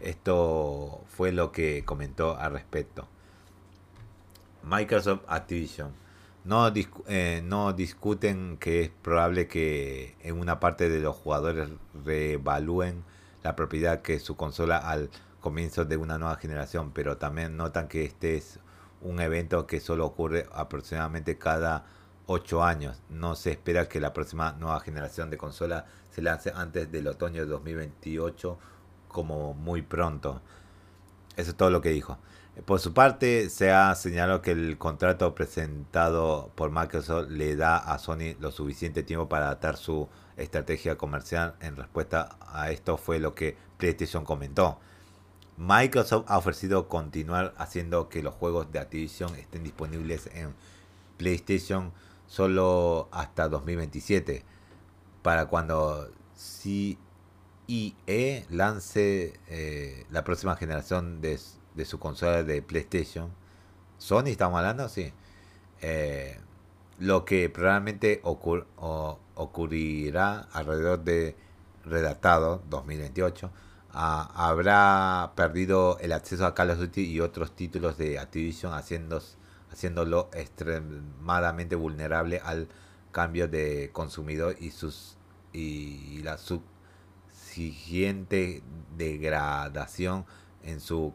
[0.02, 3.08] Esto fue lo que comentó al respecto.
[4.64, 5.92] Microsoft Activision
[6.48, 6.72] no,
[7.08, 11.70] eh, no discuten que es probable que en una parte de los jugadores
[12.06, 13.04] reevalúen
[13.44, 15.10] la propiedad que su consola al
[15.42, 18.60] comienzo de una nueva generación, pero también notan que este es
[19.02, 21.86] un evento que solo ocurre aproximadamente cada
[22.28, 23.02] 8 años.
[23.10, 27.42] No se espera que la próxima nueva generación de consola se lance antes del otoño
[27.42, 28.58] de 2028
[29.10, 30.42] como muy pronto.
[31.36, 32.18] Eso es todo lo que dijo.
[32.66, 38.00] Por su parte, se ha señalado que el contrato presentado por Microsoft le da a
[38.00, 41.56] Sony lo suficiente tiempo para adaptar su estrategia comercial.
[41.62, 44.80] En respuesta a esto fue lo que PlayStation comentó.
[45.58, 50.56] Microsoft ha ofrecido continuar haciendo que los juegos de Activision estén disponibles en
[51.18, 51.94] PlayStation
[52.26, 54.44] solo hasta 2027.
[55.22, 56.98] Para cuando CIE
[58.50, 61.40] lance eh, la próxima generación de
[61.78, 63.32] de su consola de PlayStation.
[63.98, 65.14] Sony, estamos hablando, sí.
[65.82, 66.38] Eh,
[67.00, 68.22] lo que probablemente
[69.36, 71.36] ocurrirá alrededor de
[71.86, 73.52] redactado 2028
[73.92, 79.22] ah, habrá perdido el acceso a Call of Duty y otros títulos de Activision haciendo,
[79.72, 82.68] haciéndolo extremadamente vulnerable al
[83.12, 85.18] cambio de consumidor y sus
[85.54, 88.62] y la subsiguiente
[88.96, 90.26] degradación
[90.64, 91.14] en su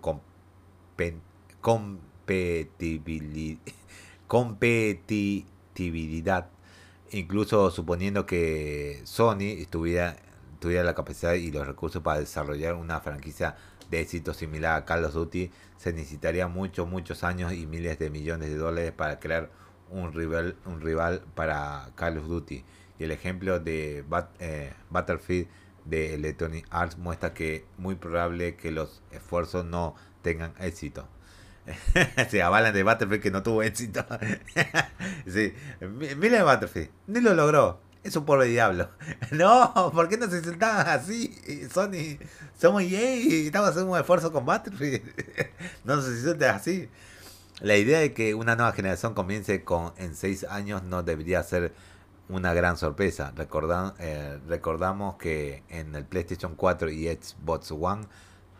[4.27, 6.49] competitividad,
[7.11, 10.17] incluso suponiendo que Sony tuviera,
[10.59, 13.57] tuviera la capacidad y los recursos para desarrollar una franquicia
[13.91, 18.09] de éxito similar a Call of Duty, se necesitaría muchos, muchos años y miles de
[18.09, 19.51] millones de dólares para crear
[19.91, 22.65] un rival, un rival para Call of Duty.
[22.99, 24.05] Y el ejemplo de
[24.39, 25.49] eh, Battlefield
[25.85, 31.07] de Electronic Arts muestra que muy probable que los esfuerzos no tengan éxito.
[32.31, 34.05] Se avalan de Battlefield que no tuvo éxito.
[35.27, 35.55] sí.
[36.17, 36.61] Mira
[37.07, 37.81] ni lo logró.
[38.03, 38.89] Es un pobre diablo.
[39.31, 41.35] No, ¿por qué no se insultaban así?
[41.73, 42.19] Sony,
[42.59, 45.03] somos EA estamos haciendo un esfuerzo con Battlefield.
[45.85, 46.89] no se insulten así.
[47.61, 51.73] La idea de que una nueva generación comience con en seis años no debería ser
[52.29, 53.33] una gran sorpresa.
[53.37, 58.07] Recordan, eh, recordamos que en el PlayStation 4 y Xbox One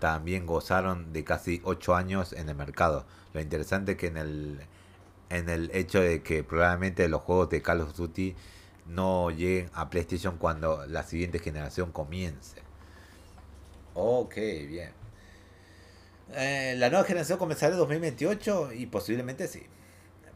[0.03, 3.07] también gozaron de casi 8 años en el mercado.
[3.35, 4.61] Lo interesante que en el,
[5.31, 8.35] en el hecho de que probablemente los juegos de Call of Duty
[8.89, 12.61] no lleguen a PlayStation cuando la siguiente generación comience.
[13.95, 14.91] Ok, bien.
[16.33, 19.65] Eh, la nueva generación comenzará en 2028 y posiblemente sí.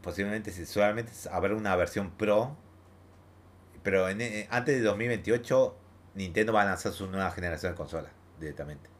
[0.01, 0.65] Posiblemente sí.
[0.65, 2.55] Solamente habrá una versión Pro.
[3.83, 5.75] Pero eh, antes de 2028
[6.15, 8.96] Nintendo va a lanzar su nueva generación de consolas directamente.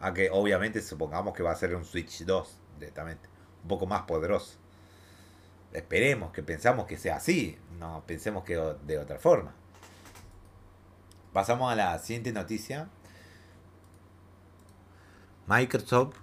[0.00, 3.28] Aunque obviamente supongamos que va a ser un Switch 2 directamente.
[3.62, 4.58] Un poco más poderoso.
[5.72, 7.58] Esperemos que pensamos que sea así.
[7.78, 9.54] No pensemos que de otra forma.
[11.32, 12.88] Pasamos a la siguiente noticia.
[15.46, 16.16] Microsoft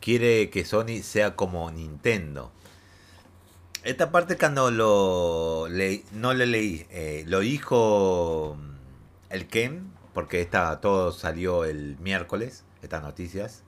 [0.00, 2.52] quiere que Sony sea como Nintendo.
[3.82, 8.56] Esta parte cuando lo leí, no lo leí, eh, lo dijo
[9.30, 13.62] el Ken, porque esta, todo salió el miércoles, estas noticias,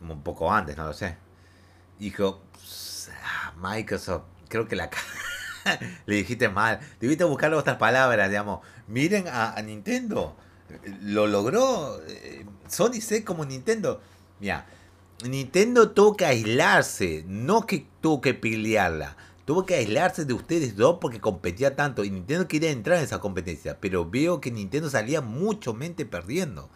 [0.00, 1.16] un poco antes, no lo sé.
[1.98, 2.42] Dijo,
[3.24, 4.90] ah, Microsoft, creo que la
[6.06, 10.36] le dijiste mal, debiste buscar otras palabras, digamos, miren a, Nintendo,
[11.02, 14.00] lo logró, eh, Sony sé como Nintendo,
[14.40, 14.66] mira,
[15.24, 19.16] Nintendo tuvo que aislarse, no que tuvo que pelearla.
[19.46, 22.04] Tuvo que aislarse de ustedes dos porque competía tanto.
[22.04, 23.78] Y Nintendo quería entrar en esa competencia.
[23.80, 26.68] Pero veo que Nintendo salía mucho mente perdiendo.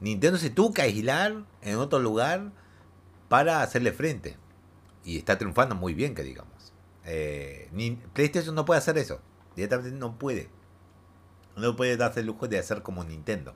[0.00, 2.52] Nintendo se tuvo que aislar en otro lugar
[3.28, 4.36] para hacerle frente.
[5.04, 6.72] Y está triunfando muy bien, que digamos.
[7.04, 7.70] Eh,
[8.12, 9.20] PlayStation no puede hacer eso.
[9.54, 10.50] Directamente no puede.
[11.56, 13.54] No puede darse el lujo de hacer como Nintendo.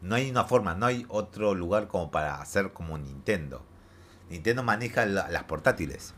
[0.00, 3.62] No hay una forma, no hay otro lugar como para hacer como Nintendo.
[4.28, 6.14] Nintendo maneja las portátiles.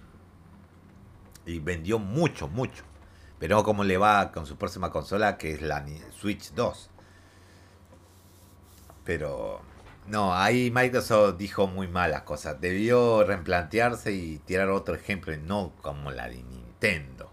[1.44, 2.84] Y vendió mucho, mucho.
[3.38, 6.90] Pero como le va con su próxima consola, que es la Switch 2.
[9.08, 9.62] Pero
[10.06, 12.60] no, ahí Microsoft dijo muy malas cosas.
[12.60, 17.30] Debió replantearse y tirar otro ejemplo, no como la de Nintendo.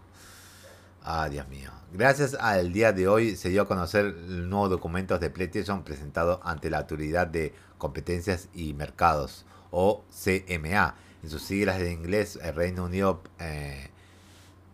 [1.02, 1.70] Ah, Dios mío.
[1.92, 6.40] Gracias al día de hoy se dio a conocer el nuevo documento de PlayStation presentado
[6.44, 12.54] ante la Autoridad de Competencias y Mercados, o CMA, en sus siglas de inglés, el
[12.54, 13.90] Reino Unido, eh,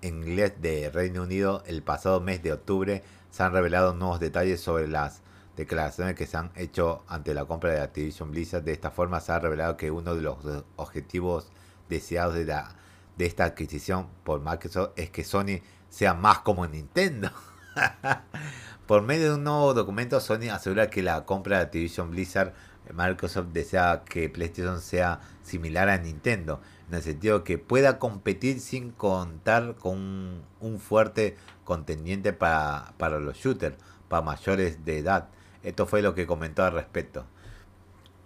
[0.03, 4.87] inglés de Reino Unido, el pasado mes de octubre se han revelado nuevos detalles sobre
[4.87, 5.21] las
[5.57, 8.63] declaraciones que se han hecho ante la compra de Activision Blizzard.
[8.63, 10.37] De esta forma se ha revelado que uno de los
[10.77, 11.53] objetivos
[11.89, 12.75] deseados de, la,
[13.17, 17.31] de esta adquisición por Microsoft es que Sony sea más como Nintendo.
[18.87, 22.53] Por medio de un nuevo documento, Sony asegura que la compra de Activision Blizzard,
[22.93, 28.91] Microsoft desea que PlayStation sea similar a Nintendo, en el sentido que pueda competir sin
[28.91, 33.77] contar con un, fuerte contendiente para, para los shooters,
[34.09, 35.29] para mayores de edad.
[35.63, 37.27] Esto fue lo que comentó al respecto.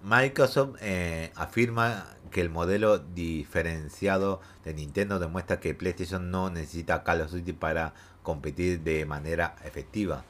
[0.02, 7.22] Microsoft eh, afirma que el modelo diferenciado de Nintendo demuestra que PlayStation no necesita Call
[7.22, 10.24] of Duty para competir de manera efectiva.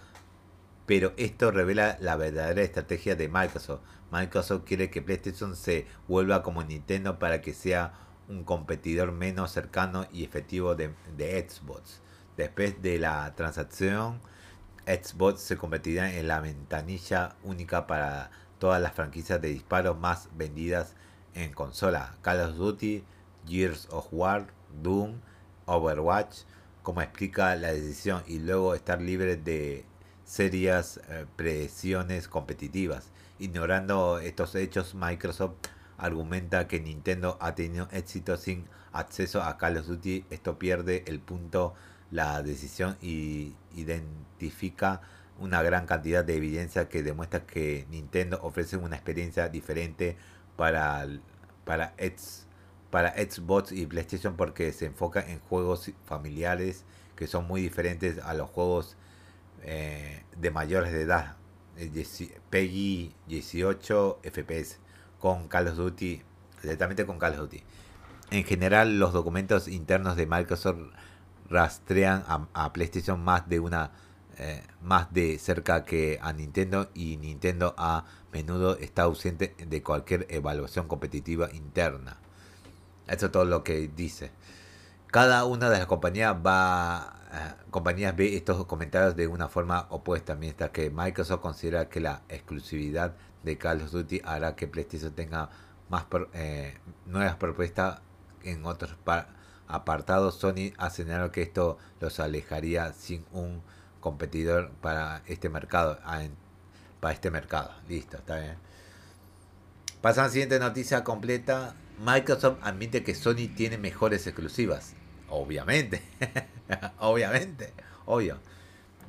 [0.86, 3.80] Pero esto revela la verdadera estrategia de Microsoft.
[4.11, 7.92] Microsoft quiere que PlayStation se vuelva como Nintendo para que sea
[8.28, 12.00] un competidor menos cercano y efectivo de, de Xbox.
[12.36, 14.20] Después de la transacción,
[14.87, 20.95] Xbox se convertirá en la ventanilla única para todas las franquicias de disparos más vendidas
[21.34, 22.16] en consola.
[22.22, 23.05] Call of Duty,
[23.47, 24.47] Gears of War,
[24.82, 25.20] Doom,
[25.66, 26.43] Overwatch,
[26.82, 29.84] como explica la decisión, y luego estar libre de
[30.24, 33.11] serias eh, presiones competitivas.
[33.39, 35.55] Ignorando estos hechos, Microsoft
[35.99, 40.26] argumenta que Nintendo ha tenido éxito sin acceso a Call of Duty.
[40.30, 41.74] Esto pierde el punto
[42.11, 45.00] la decisión y identifica
[45.38, 50.16] una gran cantidad de evidencia que demuestra que Nintendo ofrece una experiencia diferente
[50.57, 51.07] para,
[51.64, 51.94] para,
[52.90, 56.84] para Xbox y PlayStation porque se enfoca en juegos familiares
[57.16, 58.96] que son muy diferentes a los juegos
[59.62, 61.36] eh, de mayores de edad.
[62.50, 64.78] PEGI 18 FPS
[65.20, 66.22] con Call of Duty,
[66.62, 67.62] directamente con Call of Duty.
[68.30, 70.78] En general, los documentos internos de Microsoft
[71.49, 73.92] rastrean a PlayStation más de una
[74.38, 80.26] eh, más de cerca que a Nintendo y Nintendo a menudo está ausente de cualquier
[80.28, 82.18] evaluación competitiva interna.
[83.07, 84.32] Eso es todo lo que dice.
[85.07, 90.34] Cada una de las compañías va eh, compañías ve estos comentarios de una forma opuesta,
[90.34, 95.49] mientras que Microsoft considera que la exclusividad de Call of Duty hará que PlayStation tenga
[95.88, 96.76] más eh,
[97.07, 98.01] nuevas propuestas
[98.42, 98.94] en otros
[99.68, 100.36] apartados.
[100.36, 103.62] Sony ha señalado que esto los alejaría sin un
[104.00, 105.98] competidor para este mercado.
[106.04, 106.22] Ah,
[107.00, 107.72] para este mercado.
[107.88, 108.56] Listo, está bien.
[110.00, 111.74] Pasamos a la siguiente noticia completa.
[112.04, 114.94] Microsoft admite que Sony tiene mejores exclusivas.
[115.28, 116.02] Obviamente.
[116.98, 117.72] Obviamente.
[118.04, 118.38] Obvio.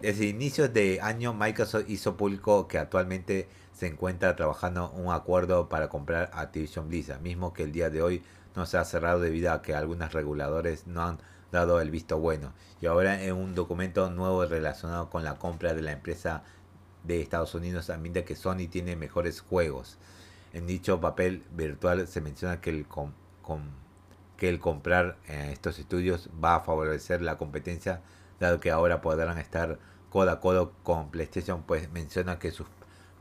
[0.01, 5.89] Desde inicios de año, Microsoft hizo público que actualmente se encuentra trabajando un acuerdo para
[5.89, 8.23] comprar Activision Blizzard, mismo que el día de hoy
[8.57, 11.19] no se ha cerrado debido a que algunos reguladores no han
[11.51, 12.53] dado el visto bueno.
[12.81, 16.43] Y ahora en un documento nuevo relacionado con la compra de la empresa
[17.03, 19.97] de Estados Unidos admite que Sony tiene mejores juegos.
[20.53, 22.87] En dicho papel virtual se menciona que el,
[24.35, 28.01] que el comprar eh, estos estudios va a favorecer la competencia,
[28.39, 29.79] dado que ahora podrán estar
[30.09, 32.67] codo a codo con PlayStation, pues menciona que sus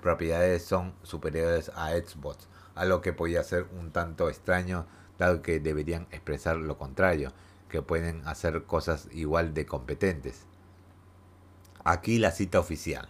[0.00, 4.86] propiedades son superiores a Xbox, algo que podría ser un tanto extraño,
[5.18, 7.32] dado que deberían expresar lo contrario
[7.68, 10.42] que pueden hacer cosas igual de competentes.
[11.84, 13.08] Aquí la cita oficial.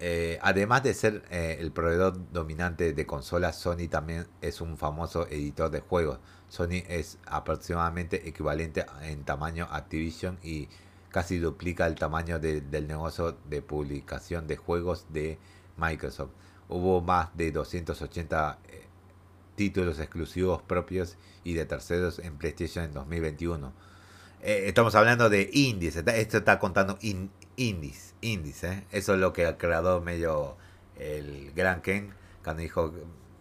[0.00, 5.26] Eh, además de ser eh, el proveedor dominante de consolas, Sony también es un famoso
[5.28, 6.18] editor de juegos.
[6.48, 10.68] Sony es aproximadamente equivalente en tamaño a Activision y
[11.10, 15.38] casi duplica el tamaño del negocio de publicación de juegos de
[15.76, 16.30] Microsoft.
[16.68, 18.86] Hubo más de 280 eh,
[19.56, 23.72] títulos exclusivos propios y de terceros en PlayStation en 2021.
[24.42, 26.98] estamos hablando de indies, esto está contando
[27.56, 28.84] indies, indies, ¿eh?
[28.92, 30.56] Eso es lo que ha creado medio
[30.98, 32.92] el Gran Ken cuando dijo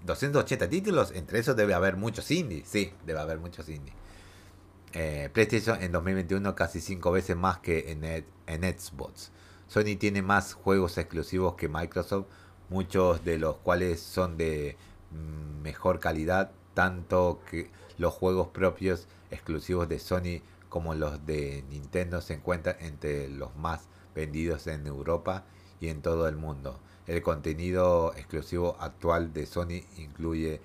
[0.05, 3.95] 280 títulos, entre esos debe haber muchos indies, sí, debe haber muchos indies.
[4.93, 9.31] Eh, PlayStation en 2021 casi 5 veces más que en, en Xbox.
[9.67, 12.27] Sony tiene más juegos exclusivos que Microsoft,
[12.69, 14.77] muchos de los cuales son de
[15.13, 22.33] mejor calidad, tanto que los juegos propios exclusivos de Sony como los de Nintendo se
[22.33, 25.45] encuentran entre los más vendidos en Europa
[25.79, 26.79] y en todo el mundo.
[27.05, 30.61] El contenido exclusivo actual de Sony incluye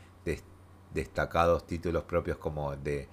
[0.94, 3.09] destacados títulos propios como The,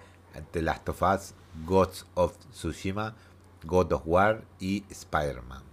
[0.52, 1.34] The Last of Us,
[1.66, 3.16] Gods of Tsushima,
[3.66, 5.65] God of War y Spider-Man.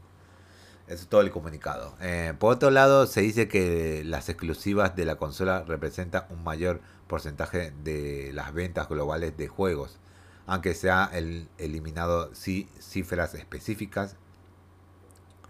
[0.88, 1.94] Es todo el comunicado.
[2.00, 6.80] Eh, por otro lado, se dice que las exclusivas de la consola representan un mayor
[7.06, 9.98] porcentaje de las ventas globales de juegos,
[10.46, 11.10] aunque se ha
[11.58, 14.16] eliminado cifras específicas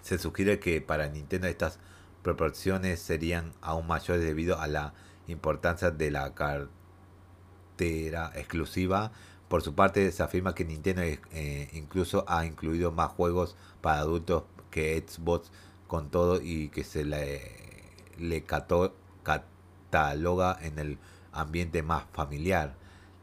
[0.02, 1.78] se sugiere que para Nintendo estas
[2.22, 4.92] proporciones serían aún mayores debido a la
[5.28, 6.72] importancia de la cartera
[8.34, 9.12] exclusiva.
[9.48, 14.44] Por su parte, se afirma que Nintendo eh, incluso ha incluido más juegos para adultos
[14.72, 15.52] que Xbox
[15.86, 18.44] con todo y que se le,
[19.22, 20.98] cataloga en el
[21.30, 22.74] ambiente más familiar.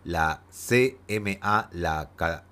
[0.06, 2.10] La CMA la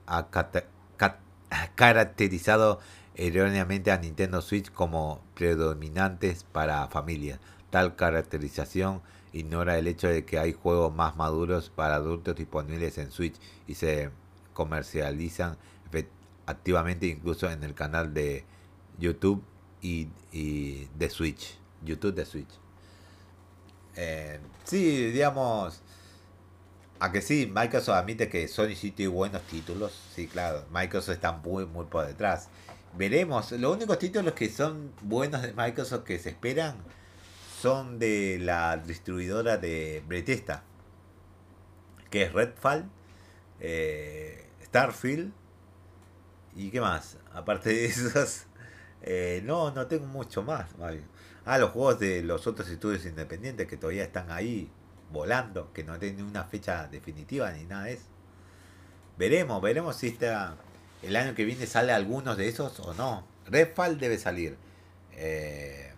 [0.09, 2.79] ha caracterizado
[3.15, 7.39] erróneamente a Nintendo Switch como predominantes para familias.
[7.69, 9.01] Tal caracterización
[9.33, 13.35] ignora el hecho de que hay juegos más maduros para adultos disponibles en Switch
[13.67, 14.09] y se
[14.53, 15.57] comercializan
[16.47, 18.45] activamente incluso en el canal de
[18.97, 19.43] YouTube
[19.81, 20.09] y,
[20.95, 21.57] de Switch.
[21.83, 22.49] YouTube de Switch.
[23.95, 25.81] Eh, sí, digamos...
[26.99, 29.93] A que sí, Microsoft admite que Sony sí tiene buenos títulos.
[30.15, 32.49] Sí, claro, Microsoft está muy, muy por detrás.
[32.97, 33.51] Veremos.
[33.51, 36.75] Los únicos títulos que son buenos de Microsoft que se esperan
[37.61, 40.63] son de la distribuidora de Bethesda,
[42.09, 42.89] que es Redfall,
[43.59, 45.31] eh, Starfield
[46.55, 47.17] y qué más.
[47.33, 48.46] Aparte de esos,
[49.01, 50.69] eh, no, no tengo mucho más.
[51.45, 54.69] Ah, los juegos de los otros estudios independientes que todavía están ahí
[55.11, 58.05] volando, que no tienen una fecha definitiva ni nada de eso.
[59.17, 60.57] Veremos, veremos si está
[61.01, 63.25] el año que viene sale algunos de esos o no.
[63.45, 64.57] Redfall debe salir.
[65.13, 65.93] Eh,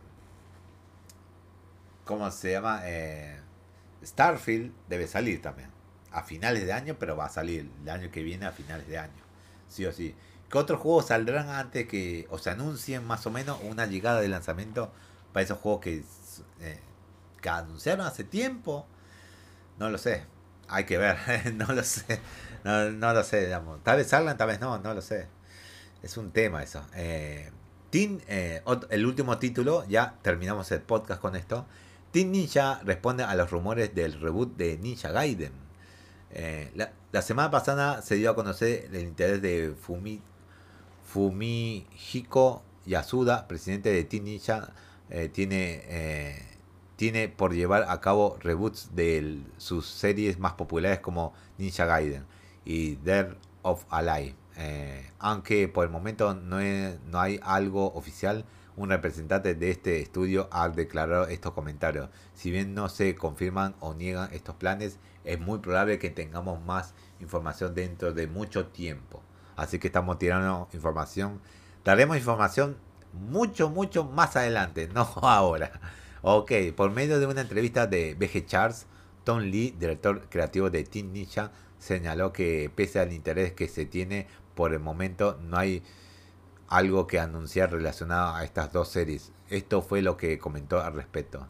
[2.05, 2.81] ¿Cómo se llama?
[2.85, 3.39] Eh,
[4.03, 5.69] Starfield debe salir también.
[6.11, 8.97] A finales de año, pero va a salir el año que viene a finales de
[8.97, 9.23] año.
[9.67, 10.15] Sí o sí.
[10.49, 14.27] ¿Qué otros juegos saldrán antes que o se anuncien más o menos una llegada de
[14.27, 14.91] lanzamiento
[15.31, 16.03] para esos juegos que,
[16.61, 16.79] eh,
[17.41, 18.87] que anunciaron hace tiempo?
[19.77, 20.23] No lo sé.
[20.67, 21.17] Hay que ver.
[21.53, 22.19] no lo sé.
[22.63, 23.83] No, no lo sé, digamos.
[23.83, 25.27] Tal vez salgan, tal vez no, no lo sé.
[26.01, 26.83] Es un tema eso.
[26.95, 27.51] Eh,
[27.91, 31.65] eh el último título, ya terminamos el podcast con esto.
[32.11, 35.53] Team Ninja responde a los rumores del reboot de Ninja Gaiden.
[36.31, 40.21] Eh, la, semana pasada se dio a conocer el interés de Fumi,
[41.09, 44.73] Fumihiko Yasuda, presidente de Team Ninja.
[45.09, 46.45] Eh, tiene,
[46.95, 52.25] tiene por llevar a cabo reboots de sus series más populares como Ninja Gaiden
[52.63, 54.35] y Dead of Alive.
[54.57, 58.45] Eh, aunque por el momento no, no hay algo oficial,
[58.75, 62.09] un representante de este estudio ha declarado estos comentarios.
[62.33, 66.93] Si bien no se confirman o niegan estos planes, es muy probable que tengamos más
[67.19, 69.23] información dentro de mucho tiempo.
[69.59, 71.41] Así que estamos tirando información.
[71.83, 72.77] Daremos información
[73.13, 75.71] mucho, mucho más adelante, no ahora.
[76.21, 78.85] Ok, por medio de una entrevista de BG Charles,
[79.23, 84.27] Tom Lee, director creativo de Team Ninja, señaló que pese al interés que se tiene
[84.55, 85.83] por el momento, no hay
[86.67, 89.31] algo que anunciar relacionado a estas dos series.
[89.49, 91.47] Esto fue lo que comentó al respecto.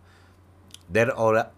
[0.87, 1.51] Dead or,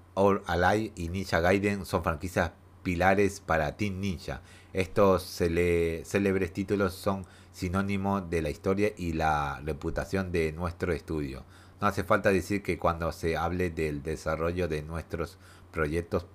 [0.46, 2.52] Alive y Ninja Gaiden son franquicias
[2.84, 4.42] pilares para Team Ninja.
[4.74, 11.44] Estos célebres títulos son sinónimo de la historia y la reputación de nuestro estudio.
[11.82, 15.38] No hace falta decir que cuando se hable del desarrollo de nuestros
[15.72, 16.26] proyectos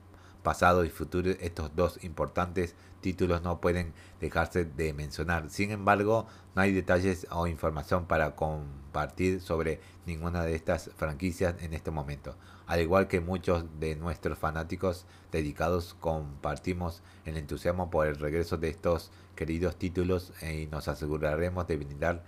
[0.42, 2.74] pasado y futuro, estos dos importantes
[3.06, 5.48] títulos no pueden dejarse de mencionar.
[5.48, 6.26] Sin embargo,
[6.56, 12.34] no hay detalles o información para compartir sobre ninguna de estas franquicias en este momento.
[12.66, 18.70] Al igual que muchos de nuestros fanáticos dedicados, compartimos el entusiasmo por el regreso de
[18.70, 22.24] estos queridos títulos y nos aseguraremos de brindar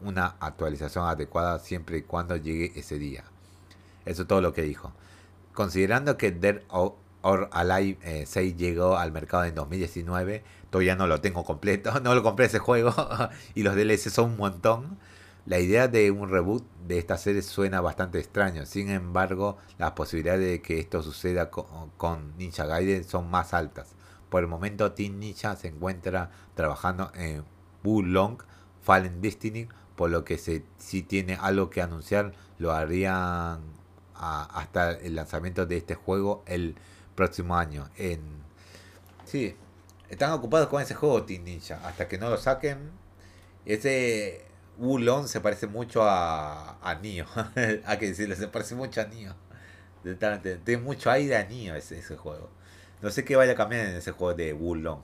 [0.00, 3.24] una actualización adecuada siempre y cuando llegue ese día.
[4.04, 4.92] Eso es todo lo que dijo.
[5.54, 6.62] Considerando que Dead
[7.22, 12.14] or Alive 6 eh, llegó al mercado en 2019, todavía no lo tengo completo, no
[12.14, 12.94] lo compré ese juego
[13.54, 14.98] y los DLC son un montón.
[15.46, 20.48] La idea de un reboot de esta serie suena bastante extraño, sin embargo las posibilidades
[20.48, 23.94] de que esto suceda con, Ninja Gaiden son más altas.
[24.28, 27.44] Por el momento Team Ninja se encuentra trabajando en
[27.82, 28.38] Long
[28.82, 29.66] Fallen Destiny,
[29.96, 33.60] por lo que si tiene algo que anunciar lo harían
[34.14, 36.44] hasta el lanzamiento de este juego
[37.20, 37.90] próximo año.
[37.98, 38.20] En...
[39.26, 39.54] Sí,
[40.08, 41.78] están ocupados con ese juego Team Ninja.
[41.84, 42.90] Hasta que no lo saquen.
[43.66, 44.46] Ese
[44.78, 47.26] Wulong se parece mucho a, a Nio.
[47.84, 49.34] Hay que decirle, se parece mucho a Nio.
[50.64, 52.48] Tiene mucho aire a Nio ese, ese juego.
[53.02, 55.02] No sé qué vaya a cambiar en ese juego de Wulong.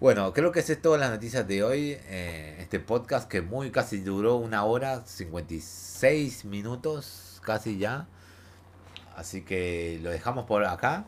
[0.00, 1.98] Bueno, creo que esa es todas las noticias de hoy.
[2.06, 8.08] Eh, este podcast que muy casi duró una hora, 56 minutos, casi ya.
[9.20, 11.04] Así que lo dejamos por acá.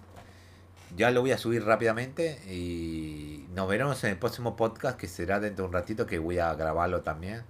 [0.95, 5.41] Ya lo voy a subir rápidamente y nos veremos en el próximo podcast que será
[5.41, 7.43] dentro de un ratito que voy a grabarlo también.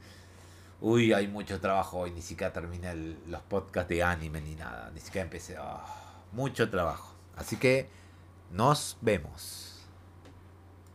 [0.81, 2.95] Uy, hay mucho trabajo hoy, ni siquiera terminé
[3.27, 5.57] los podcasts de anime ni nada, ni siquiera empecé.
[5.59, 5.85] Ah,
[6.31, 7.13] mucho trabajo.
[7.37, 7.89] Así que
[8.53, 9.62] nos vemos.